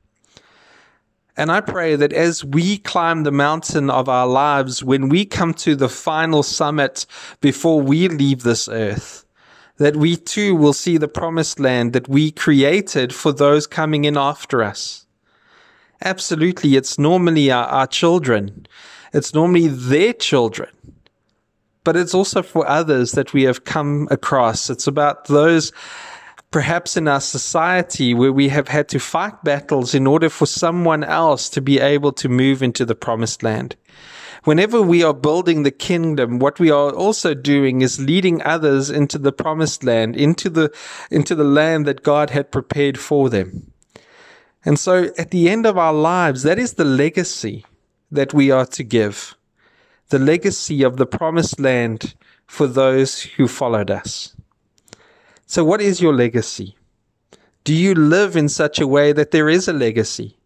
And 1.37 1.53
I 1.53 1.61
pray 1.61 1.97
that 1.97 2.14
as 2.14 2.42
we 2.42 2.79
climb 2.79 3.25
the 3.25 3.31
mountain 3.31 3.90
of 3.90 4.09
our 4.09 4.27
lives, 4.27 4.83
when 4.83 5.11
we 5.11 5.27
come 5.27 5.53
to 5.55 5.77
the 5.77 5.90
final 5.90 6.42
summit 6.42 7.05
before 7.42 7.83
we 7.83 8.09
leave 8.09 8.42
this 8.42 8.71
earth, 8.71 9.27
that 9.77 9.97
we 9.97 10.16
too 10.16 10.55
will 10.55 10.73
see 10.73 10.97
the 10.97 11.09
promised 11.09 11.61
land 11.61 11.92
that 11.92 12.09
we 12.09 12.31
created 12.31 13.14
for 13.14 13.33
those 13.33 13.66
coming 13.66 14.07
in 14.07 14.16
after 14.16 14.62
us. 14.62 15.02
Absolutely. 16.05 16.77
It's 16.77 16.99
normally 16.99 17.51
our, 17.51 17.67
our 17.67 17.87
children. 17.87 18.67
It's 19.12 19.35
normally 19.35 19.69
their 19.69 20.12
children. 20.12 20.71
But 21.85 21.97
it's 21.97 22.15
also 22.15 22.43
for 22.43 22.69
others 22.69 23.12
that 23.12 23.33
we 23.33 23.43
have 23.45 23.65
come 23.65 24.09
across. 24.11 24.71
It's 24.71 24.87
about 24.87 25.27
those 25.27 25.73
perhaps 26.51 26.97
in 26.97 27.09
our 27.09 27.21
society 27.21 28.15
where 28.15 28.33
we 28.33 28.49
have 28.49 28.69
had 28.69 28.88
to 28.91 29.01
fight 29.01 29.43
battles 29.43 29.95
in 29.95 30.07
order 30.07 30.29
for 30.29 30.47
someone 30.47 31.03
else 31.03 31.49
to 31.49 31.61
be 31.61 31.81
able 31.81 32.12
to 32.12 32.29
move 32.29 32.62
into 32.62 32.85
the 32.85 32.95
promised 32.95 33.43
land. 33.43 33.75
Whenever 34.45 34.83
we 34.83 35.03
are 35.03 35.15
building 35.15 35.62
the 35.62 35.71
kingdom, 35.71 36.38
what 36.38 36.61
we 36.61 36.71
are 36.71 36.91
also 36.91 37.33
doing 37.33 37.81
is 37.81 38.01
leading 38.01 38.43
others 38.43 38.91
into 38.91 39.17
the 39.17 39.33
promised 39.33 39.83
land, 39.83 40.17
into 40.17 40.51
the, 40.51 40.71
into 41.11 41.35
the 41.35 41.45
land 41.45 41.87
that 41.87 42.03
God 42.03 42.31
had 42.31 42.51
prepared 42.51 42.99
for 42.99 43.31
them. 43.31 43.71
And 44.64 44.79
so 44.79 45.11
at 45.18 45.31
the 45.31 45.48
end 45.48 45.66
of 45.66 45.77
our 45.77 45.92
lives, 45.92 46.42
that 46.44 46.59
is 46.59 46.75
the 46.75 46.85
legacy 46.85 47.64
that 48.11 48.33
we 48.33 48.51
are 48.51 48.66
to 48.66 48.85
give. 48.85 49.35
The 50.11 50.18
legacy 50.18 50.83
of 50.83 50.98
the 50.98 51.07
promised 51.07 51.59
land 51.59 52.14
for 52.46 52.66
those 52.66 53.22
who 53.22 53.48
followed 53.48 53.90
us. 53.90 54.37
So, 55.46 55.64
what 55.64 55.81
is 55.81 56.01
your 56.01 56.14
legacy? 56.14 56.77
Do 57.64 57.75
you 57.75 57.94
live 57.94 58.37
in 58.37 58.48
such 58.48 58.81
a 58.81 58.87
way 58.87 59.12
that 59.12 59.31
there 59.31 59.48
is 59.48 59.68
a 59.68 59.72
legacy? 59.72 60.37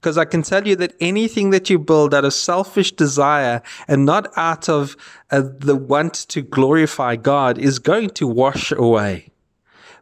Because 0.00 0.16
I 0.16 0.24
can 0.24 0.42
tell 0.42 0.66
you 0.66 0.76
that 0.76 0.94
anything 1.00 1.50
that 1.50 1.68
you 1.68 1.78
build 1.78 2.14
out 2.14 2.24
of 2.24 2.32
selfish 2.32 2.92
desire 2.92 3.60
and 3.88 4.06
not 4.06 4.28
out 4.36 4.68
of 4.68 4.96
uh, 5.30 5.42
the 5.58 5.74
want 5.74 6.14
to 6.28 6.40
glorify 6.40 7.16
God 7.16 7.58
is 7.58 7.78
going 7.78 8.10
to 8.10 8.26
wash 8.26 8.70
away. 8.70 9.30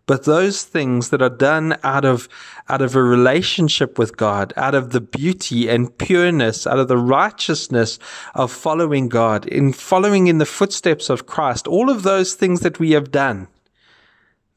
But 0.06 0.24
those 0.24 0.62
things 0.62 1.10
that 1.10 1.20
are 1.20 1.28
done 1.28 1.76
out 1.82 2.04
of, 2.04 2.28
out 2.68 2.80
of 2.80 2.94
a 2.94 3.02
relationship 3.02 3.98
with 3.98 4.16
God, 4.16 4.52
out 4.56 4.74
of 4.74 4.90
the 4.90 5.00
beauty 5.00 5.68
and 5.68 5.96
pureness, 5.98 6.64
out 6.64 6.78
of 6.78 6.86
the 6.86 6.96
righteousness 6.96 7.98
of 8.34 8.52
following 8.52 9.08
God, 9.08 9.46
in 9.46 9.72
following 9.72 10.28
in 10.28 10.38
the 10.38 10.46
footsteps 10.46 11.10
of 11.10 11.26
Christ, 11.26 11.66
all 11.66 11.90
of 11.90 12.04
those 12.04 12.34
things 12.34 12.60
that 12.60 12.78
we 12.78 12.92
have 12.92 13.10
done, 13.10 13.48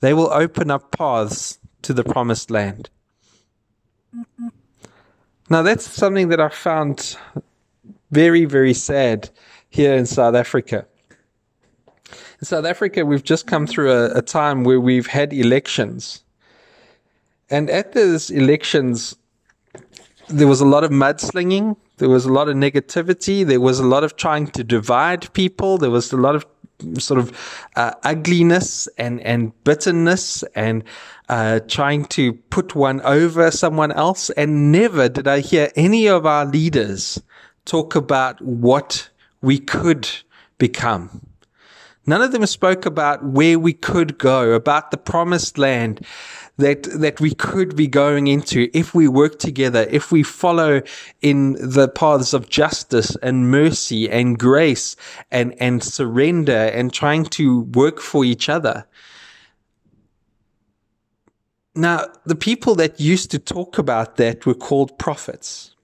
they 0.02 0.14
will 0.14 0.32
open 0.32 0.70
up 0.70 0.92
paths 0.92 1.58
to 1.82 1.94
the 1.94 2.04
promised 2.04 2.52
land. 2.52 2.90
Now, 5.50 5.64
that's 5.64 5.90
something 5.90 6.30
that 6.30 6.40
I 6.40 6.50
found 6.50 7.18
very, 8.12 8.46
very 8.46 8.76
sad 8.76 9.30
here 9.70 9.96
in 9.96 10.06
South 10.06 10.36
Africa. 10.36 10.86
In 12.41 12.45
South 12.45 12.65
Africa, 12.65 13.06
we've 13.06 13.23
just 13.23 13.47
come 13.47 13.67
through 13.67 13.91
a, 13.91 14.12
a 14.19 14.21
time 14.21 14.63
where 14.63 14.80
we've 14.80 15.08
had 15.08 15.34
elections. 15.34 16.23
And 17.49 17.69
at 17.69 17.91
those 17.91 18.30
elections, 18.30 19.17
there 20.30 20.47
was 20.47 20.62
a 20.62 20.65
lot 20.65 20.86
of 20.86 20.91
mudslinging. 20.91 21.75
There 21.97 22.08
was 22.08 22.23
a 22.23 22.32
lot 22.32 22.47
of 22.47 22.56
negativity. 22.56 23.45
There 23.45 23.60
was 23.60 23.80
a 23.80 23.86
lot 23.86 24.06
of 24.06 24.15
trying 24.15 24.47
to 24.52 24.63
divide 24.63 25.34
people. 25.34 25.78
There 25.78 25.89
was 25.89 26.13
a 26.13 26.17
lot 26.17 26.36
of 26.36 26.45
sort 26.97 27.19
of 27.19 27.67
uh, 27.75 27.91
ugliness 28.04 28.88
and 28.97 29.19
and 29.21 29.52
bitterness 29.65 30.43
and 30.56 30.86
uh, 31.28 31.60
trying 31.67 32.06
to 32.06 32.32
put 32.32 32.73
one 32.73 33.02
over 33.02 33.52
someone 33.52 33.91
else. 33.91 34.30
And 34.30 34.71
never 34.71 35.10
did 35.10 35.28
I 35.28 35.41
hear 35.41 35.71
any 35.75 36.08
of 36.08 36.25
our 36.25 36.45
leaders 36.45 37.21
talk 37.65 37.95
about 37.95 38.39
what 38.41 39.10
we 39.41 39.60
could 39.60 40.10
become. 40.58 41.29
None 42.10 42.24
of 42.24 42.32
them 42.32 42.43
spoke 42.48 42.88
about 42.88 43.24
where 43.24 43.60
we 43.60 43.72
could 43.72 44.17
go, 44.17 44.54
about 44.54 44.89
the 44.89 44.98
promised 44.98 45.60
land 45.60 46.04
that, 46.58 46.82
that 46.86 47.22
we 47.22 47.36
could 47.36 47.76
be 47.76 47.86
going 47.86 48.26
into 48.26 48.67
if 48.74 48.95
we 48.95 49.08
work 49.08 49.38
together, 49.38 49.86
if 49.91 50.12
we 50.12 50.24
follow 50.24 50.82
in 51.22 51.54
the 51.54 51.88
paths 51.88 52.34
of 52.34 52.50
justice 52.50 53.15
and 53.17 53.52
mercy 53.52 54.10
and 54.10 54.39
grace 54.39 54.95
and, 55.30 55.54
and 55.62 55.84
surrender 55.84 56.72
and 56.74 56.91
trying 56.91 57.26
to 57.26 57.62
work 57.76 58.00
for 58.00 58.26
each 58.26 58.50
other. 58.50 58.88
Now, 61.76 62.08
the 62.26 62.34
people 62.34 62.74
that 62.74 63.00
used 63.00 63.30
to 63.30 63.38
talk 63.38 63.78
about 63.78 64.15
that 64.15 64.48
were 64.48 64.56
called 64.56 64.98
prophets. 64.98 65.76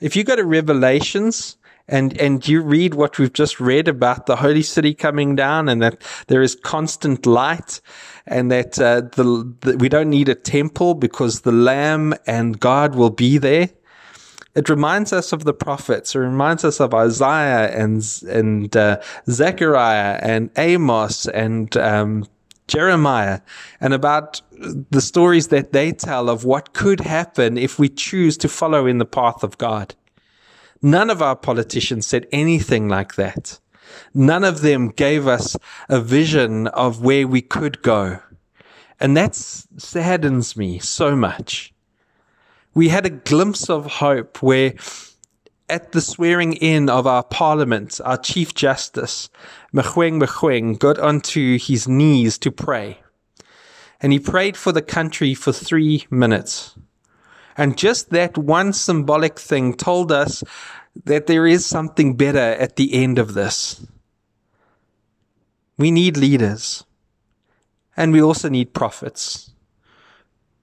If 0.00 0.14
you 0.14 0.22
go 0.22 0.36
to 0.36 0.44
Revelations, 0.44 1.56
and 1.88 2.16
and 2.18 2.46
you 2.46 2.62
read 2.62 2.94
what 2.94 3.18
we've 3.18 3.32
just 3.32 3.60
read 3.60 3.88
about 3.88 4.26
the 4.26 4.36
holy 4.36 4.62
city 4.62 4.94
coming 4.94 5.34
down 5.36 5.68
and 5.68 5.82
that 5.82 6.02
there 6.28 6.42
is 6.42 6.54
constant 6.54 7.26
light 7.26 7.80
and 8.26 8.50
that, 8.50 8.78
uh, 8.78 9.00
the, 9.00 9.54
the, 9.60 9.76
we 9.78 9.88
don't 9.88 10.10
need 10.10 10.28
a 10.28 10.34
temple 10.34 10.94
because 10.94 11.40
the 11.40 11.52
lamb 11.52 12.14
and 12.26 12.60
God 12.60 12.94
will 12.94 13.10
be 13.10 13.38
there. 13.38 13.70
It 14.54 14.68
reminds 14.68 15.12
us 15.12 15.32
of 15.32 15.44
the 15.44 15.54
prophets. 15.54 16.14
It 16.14 16.18
reminds 16.18 16.64
us 16.64 16.78
of 16.78 16.92
Isaiah 16.92 17.74
and 17.74 18.04
and 18.28 18.76
uh, 18.76 19.00
Zechariah 19.28 20.20
and 20.22 20.50
Amos 20.58 21.26
and 21.28 21.74
um, 21.78 22.26
Jeremiah 22.68 23.40
and 23.80 23.94
about 23.94 24.42
the 24.52 25.00
stories 25.00 25.48
that 25.48 25.72
they 25.72 25.90
tell 25.92 26.28
of 26.28 26.44
what 26.44 26.74
could 26.74 27.00
happen 27.00 27.56
if 27.56 27.78
we 27.78 27.88
choose 27.88 28.36
to 28.38 28.48
follow 28.48 28.86
in 28.86 28.98
the 28.98 29.06
path 29.06 29.42
of 29.42 29.56
God. 29.56 29.94
None 30.82 31.10
of 31.10 31.22
our 31.22 31.36
politicians 31.36 32.06
said 32.06 32.26
anything 32.32 32.88
like 32.88 33.14
that. 33.14 33.60
None 34.12 34.42
of 34.42 34.62
them 34.62 34.88
gave 34.88 35.28
us 35.28 35.56
a 35.88 36.00
vision 36.00 36.66
of 36.68 37.02
where 37.02 37.26
we 37.26 37.40
could 37.40 37.82
go. 37.82 38.18
And 38.98 39.16
that 39.16 39.34
saddens 39.34 40.56
me 40.56 40.78
so 40.78 41.14
much. 41.14 41.72
We 42.74 42.88
had 42.88 43.06
a 43.06 43.10
glimpse 43.10 43.68
of 43.70 43.86
hope 43.86 44.42
where 44.42 44.74
at 45.68 45.92
the 45.92 46.00
swearing 46.00 46.54
in 46.54 46.88
of 46.88 47.06
our 47.06 47.22
parliament, 47.22 48.00
our 48.04 48.18
chief 48.18 48.54
justice, 48.54 49.30
Mogoeng 49.72 50.20
Mogoeng, 50.20 50.78
got 50.78 50.98
onto 50.98 51.58
his 51.58 51.88
knees 51.88 52.38
to 52.38 52.50
pray. 52.50 52.98
And 54.00 54.12
he 54.12 54.18
prayed 54.18 54.56
for 54.56 54.72
the 54.72 54.82
country 54.82 55.34
for 55.34 55.52
three 55.52 56.06
minutes. 56.10 56.76
And 57.56 57.76
just 57.76 58.10
that 58.10 58.38
one 58.38 58.72
symbolic 58.72 59.38
thing 59.38 59.74
told 59.74 60.10
us 60.10 60.42
that 61.04 61.26
there 61.26 61.46
is 61.46 61.66
something 61.66 62.16
better 62.16 62.38
at 62.38 62.76
the 62.76 62.94
end 62.94 63.18
of 63.18 63.34
this. 63.34 63.86
We 65.78 65.90
need 65.90 66.16
leaders. 66.16 66.84
And 67.96 68.12
we 68.12 68.22
also 68.22 68.48
need 68.48 68.74
prophets. 68.74 69.52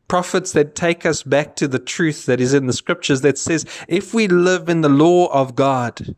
Prophets 0.07 0.51
that 0.53 0.75
take 0.75 1.05
us 1.05 1.21
back 1.21 1.55
to 1.57 1.67
the 1.67 1.77
truth 1.77 2.25
that 2.25 2.41
is 2.41 2.53
in 2.53 2.65
the 2.65 2.73
scriptures 2.73 3.21
that 3.21 3.37
says, 3.37 3.65
if 3.87 4.13
we 4.13 4.27
live 4.27 4.67
in 4.67 4.81
the 4.81 4.89
law 4.89 5.27
of 5.27 5.55
God, 5.55 6.15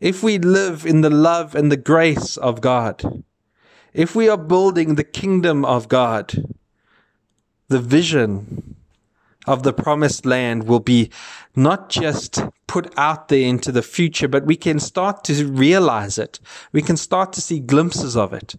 if 0.00 0.22
we 0.22 0.38
live 0.38 0.84
in 0.84 1.00
the 1.00 1.10
love 1.10 1.54
and 1.54 1.72
the 1.72 1.78
grace 1.78 2.36
of 2.36 2.60
God, 2.60 3.24
if 3.94 4.14
we 4.14 4.28
are 4.28 4.36
building 4.36 4.94
the 4.94 5.04
kingdom 5.04 5.64
of 5.64 5.88
God, 5.88 6.44
the 7.68 7.80
vision 7.80 8.76
of 9.46 9.62
the 9.62 9.72
promised 9.72 10.26
land 10.26 10.64
will 10.64 10.80
be 10.80 11.10
not 11.54 11.88
just 11.88 12.40
put 12.66 12.92
out 12.98 13.28
there 13.28 13.46
into 13.46 13.72
the 13.72 13.82
future, 13.82 14.28
but 14.28 14.44
we 14.44 14.56
can 14.56 14.78
start 14.78 15.24
to 15.24 15.46
realize 15.46 16.18
it. 16.18 16.40
We 16.72 16.82
can 16.82 16.96
start 16.96 17.32
to 17.34 17.40
see 17.40 17.60
glimpses 17.60 18.16
of 18.16 18.32
it. 18.32 18.56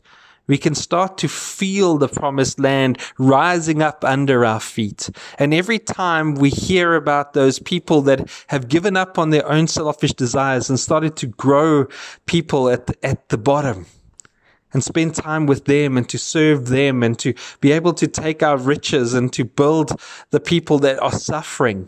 We 0.47 0.57
can 0.57 0.75
start 0.75 1.17
to 1.19 1.27
feel 1.27 1.97
the 1.97 2.07
promised 2.07 2.59
land 2.59 2.99
rising 3.17 3.81
up 3.81 4.05
under 4.05 4.45
our 4.45 4.61
feet. 4.61 5.09
And 5.37 5.53
every 5.53 5.77
time 5.77 6.35
we 6.35 6.49
hear 6.49 6.95
about 6.95 7.33
those 7.33 7.59
people 7.59 8.01
that 8.03 8.29
have 8.47 8.69
given 8.69 8.95
up 8.95 9.19
on 9.19 9.29
their 9.29 9.45
own 9.45 9.67
selfish 9.67 10.13
desires 10.13 10.69
and 10.69 10.79
started 10.79 11.17
to 11.17 11.27
grow 11.27 11.87
people 12.25 12.69
at 12.69 12.87
the, 12.87 13.05
at 13.05 13.27
the 13.27 13.37
bottom, 13.37 13.87
and 14.73 14.83
spend 14.83 15.15
time 15.15 15.45
with 15.45 15.65
them 15.65 15.97
and 15.97 16.07
to 16.09 16.17
serve 16.17 16.67
them 16.67 17.03
and 17.03 17.17
to 17.19 17.33
be 17.61 17.71
able 17.71 17.93
to 17.93 18.07
take 18.07 18.43
our 18.43 18.57
riches 18.57 19.13
and 19.13 19.31
to 19.33 19.45
build 19.45 19.99
the 20.31 20.39
people 20.39 20.79
that 20.79 20.99
are 20.99 21.11
suffering. 21.11 21.87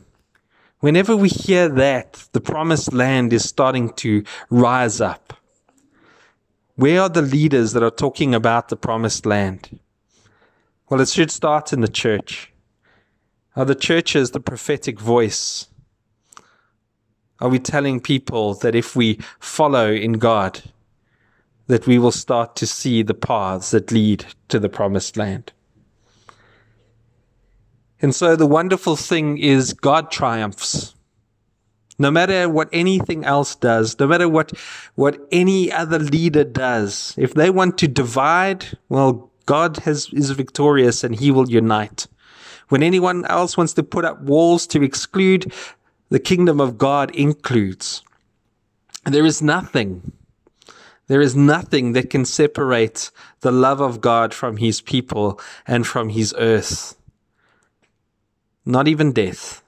Whenever 0.79 1.15
we 1.15 1.27
hear 1.27 1.67
that, 1.67 2.27
the 2.31 2.39
promised 2.39 2.93
land 2.93 3.33
is 3.33 3.47
starting 3.47 3.89
to 3.93 4.23
rise 4.49 5.01
up. 5.01 5.33
Where 6.75 7.01
are 7.01 7.09
the 7.09 7.21
leaders 7.21 7.73
that 7.73 7.83
are 7.83 7.91
talking 7.91 8.33
about 8.33 8.69
the 8.69 8.77
promised 8.77 9.25
land? 9.25 9.79
Well, 10.89 11.01
it 11.01 11.09
should 11.09 11.31
start 11.31 11.73
in 11.73 11.81
the 11.81 11.89
church. 11.89 12.53
Are 13.57 13.65
the 13.65 13.75
churches 13.75 14.31
the 14.31 14.39
prophetic 14.39 14.99
voice? 14.99 15.67
Are 17.41 17.49
we 17.49 17.59
telling 17.59 17.99
people 17.99 18.53
that 18.55 18.75
if 18.75 18.95
we 18.95 19.19
follow 19.39 19.91
in 19.91 20.13
God, 20.13 20.63
that 21.69 21.85
we 21.85 21.99
will 21.99 22.11
start 22.11 22.55
to 22.55 22.65
see 22.65 23.03
the 23.03 23.13
paths 23.13 23.69
that 23.69 23.91
lead 23.91 24.25
to 24.47 24.59
the 24.59 24.67
promised 24.67 25.15
land. 25.15 25.53
And 28.01 28.13
so 28.13 28.35
the 28.35 28.47
wonderful 28.47 28.95
thing 28.95 29.37
is 29.37 29.73
God 29.73 30.09
triumphs. 30.09 30.95
No 31.99 32.09
matter 32.09 32.49
what 32.49 32.69
anything 32.73 33.23
else 33.23 33.53
does, 33.53 33.99
no 33.99 34.07
matter 34.07 34.27
what, 34.27 34.51
what 34.95 35.19
any 35.31 35.71
other 35.71 35.99
leader 35.99 36.43
does, 36.43 37.13
if 37.17 37.35
they 37.35 37.51
want 37.51 37.77
to 37.79 37.87
divide, 37.87 38.65
well, 38.87 39.29
God 39.45 39.77
has, 39.77 40.09
is 40.11 40.31
victorious 40.31 41.03
and 41.03 41.13
he 41.13 41.29
will 41.29 41.51
unite. 41.51 42.07
When 42.69 42.81
anyone 42.81 43.25
else 43.25 43.57
wants 43.57 43.73
to 43.73 43.83
put 43.83 44.05
up 44.05 44.19
walls 44.23 44.65
to 44.67 44.81
exclude, 44.81 45.53
the 46.09 46.19
kingdom 46.19 46.59
of 46.59 46.79
God 46.79 47.13
includes. 47.13 48.01
There 49.05 49.25
is 49.25 49.43
nothing 49.43 50.13
there 51.09 51.21
is 51.21 51.35
nothing 51.35 51.93
that 51.93 52.11
can 52.11 52.23
separate 52.23 53.09
the 53.41 53.51
love 53.51 53.81
of 53.81 53.99
God 53.99 54.31
from 54.31 54.57
his 54.57 54.79
people 54.79 55.41
and 55.65 55.85
from 55.85 56.09
his 56.09 56.35
earth. 56.37 56.95
Not 58.63 58.87
even 58.87 59.11
death. 59.11 59.63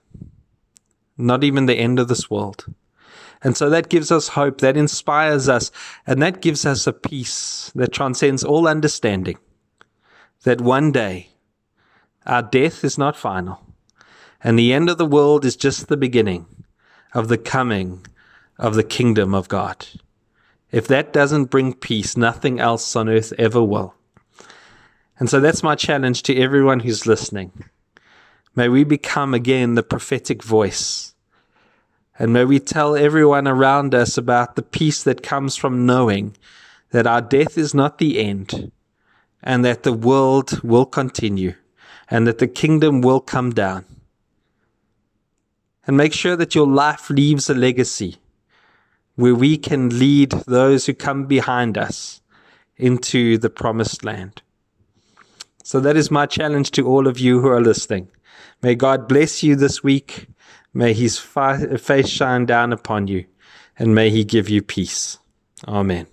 Not 1.18 1.44
even 1.44 1.66
the 1.66 1.80
end 1.80 1.98
of 1.98 2.08
this 2.08 2.30
world. 2.30 2.66
And 3.42 3.58
so 3.58 3.72
that 3.72 3.90
gives 3.90 4.12
us 4.12 4.30
hope, 4.30 4.62
that 4.62 4.78
inspires 4.78 5.50
us, 5.50 5.72
and 6.06 6.22
that 6.22 6.44
gives 6.44 6.64
us 6.64 6.86
a 6.86 6.94
peace 6.94 7.72
that 7.74 7.92
transcends 7.92 8.44
all 8.44 8.68
understanding. 8.68 9.40
That 10.44 10.62
one 10.62 10.92
day 10.92 11.30
our 12.24 12.44
death 12.44 12.84
is 12.84 13.00
not 13.00 13.18
final, 13.18 13.66
and 14.44 14.60
the 14.60 14.74
end 14.74 14.92
of 14.92 15.00
the 15.00 15.08
world 15.08 15.44
is 15.44 15.56
just 15.56 15.88
the 15.88 15.98
beginning 15.98 16.46
of 17.16 17.30
the 17.30 17.38
coming 17.40 18.06
of 18.60 18.76
the 18.76 18.84
kingdom 18.84 19.34
of 19.34 19.50
God. 19.50 19.88
If 20.72 20.88
that 20.88 21.12
doesn't 21.12 21.46
bring 21.46 21.74
peace, 21.74 22.16
nothing 22.16 22.60
else 22.60 22.96
on 22.96 23.10
earth 23.10 23.34
ever 23.38 23.62
will. 23.62 23.94
And 25.20 25.30
so 25.30 25.40
that's 25.40 25.64
my 25.64 25.76
challenge 25.76 26.24
to 26.24 26.38
everyone 26.38 26.80
who's 26.80 27.06
listening. 27.06 27.52
May 28.56 28.70
we 28.70 28.84
become 28.84 29.34
again 29.34 29.76
the 29.76 29.84
prophetic 29.84 30.44
voice. 30.44 31.14
And 32.18 32.34
may 32.34 32.46
we 32.46 32.60
tell 32.60 32.96
everyone 32.96 33.48
around 33.48 33.94
us 33.94 34.18
about 34.18 34.56
the 34.56 34.62
peace 34.62 35.04
that 35.04 35.24
comes 35.24 35.56
from 35.56 35.86
knowing 35.86 36.36
that 36.92 37.08
our 37.08 37.22
death 37.22 37.58
is 37.58 37.74
not 37.74 37.98
the 37.98 38.20
end 38.20 38.72
and 39.44 39.66
that 39.66 39.84
the 39.84 39.94
world 39.94 40.62
will 40.64 40.86
continue 40.86 41.56
and 42.10 42.28
that 42.28 42.38
the 42.38 42.48
kingdom 42.48 43.02
will 43.02 43.20
come 43.20 43.52
down. 43.52 43.86
And 45.88 45.98
make 45.98 46.14
sure 46.14 46.36
that 46.36 46.54
your 46.54 46.68
life 46.68 47.10
leaves 47.10 47.50
a 47.50 47.54
legacy 47.54 48.21
where 49.16 49.36
we 49.36 49.58
can 49.58 49.98
lead 50.00 50.32
those 50.48 50.86
who 50.86 50.94
come 50.94 51.26
behind 51.26 51.78
us 51.78 52.22
into 52.78 53.38
the 53.38 53.50
promised 53.50 54.04
land. 54.04 54.42
So 55.64 55.80
that 55.80 55.96
is 55.96 56.10
my 56.10 56.26
challenge 56.26 56.72
to 56.72 56.88
all 56.88 57.08
of 57.08 57.20
you 57.20 57.40
who 57.40 57.48
are 57.48 57.62
listening. 57.62 58.10
May 58.62 58.76
God 58.76 59.08
bless 59.08 59.44
you 59.44 59.56
this 59.56 59.84
week. 59.84 60.28
May 60.74 60.94
his 60.94 61.18
face 61.20 62.08
shine 62.08 62.46
down 62.46 62.74
upon 62.74 63.08
you 63.08 63.26
and 63.78 63.96
may 63.96 64.10
he 64.10 64.24
give 64.24 64.50
you 64.50 64.62
peace. 64.62 65.18
Amen. 65.68 66.08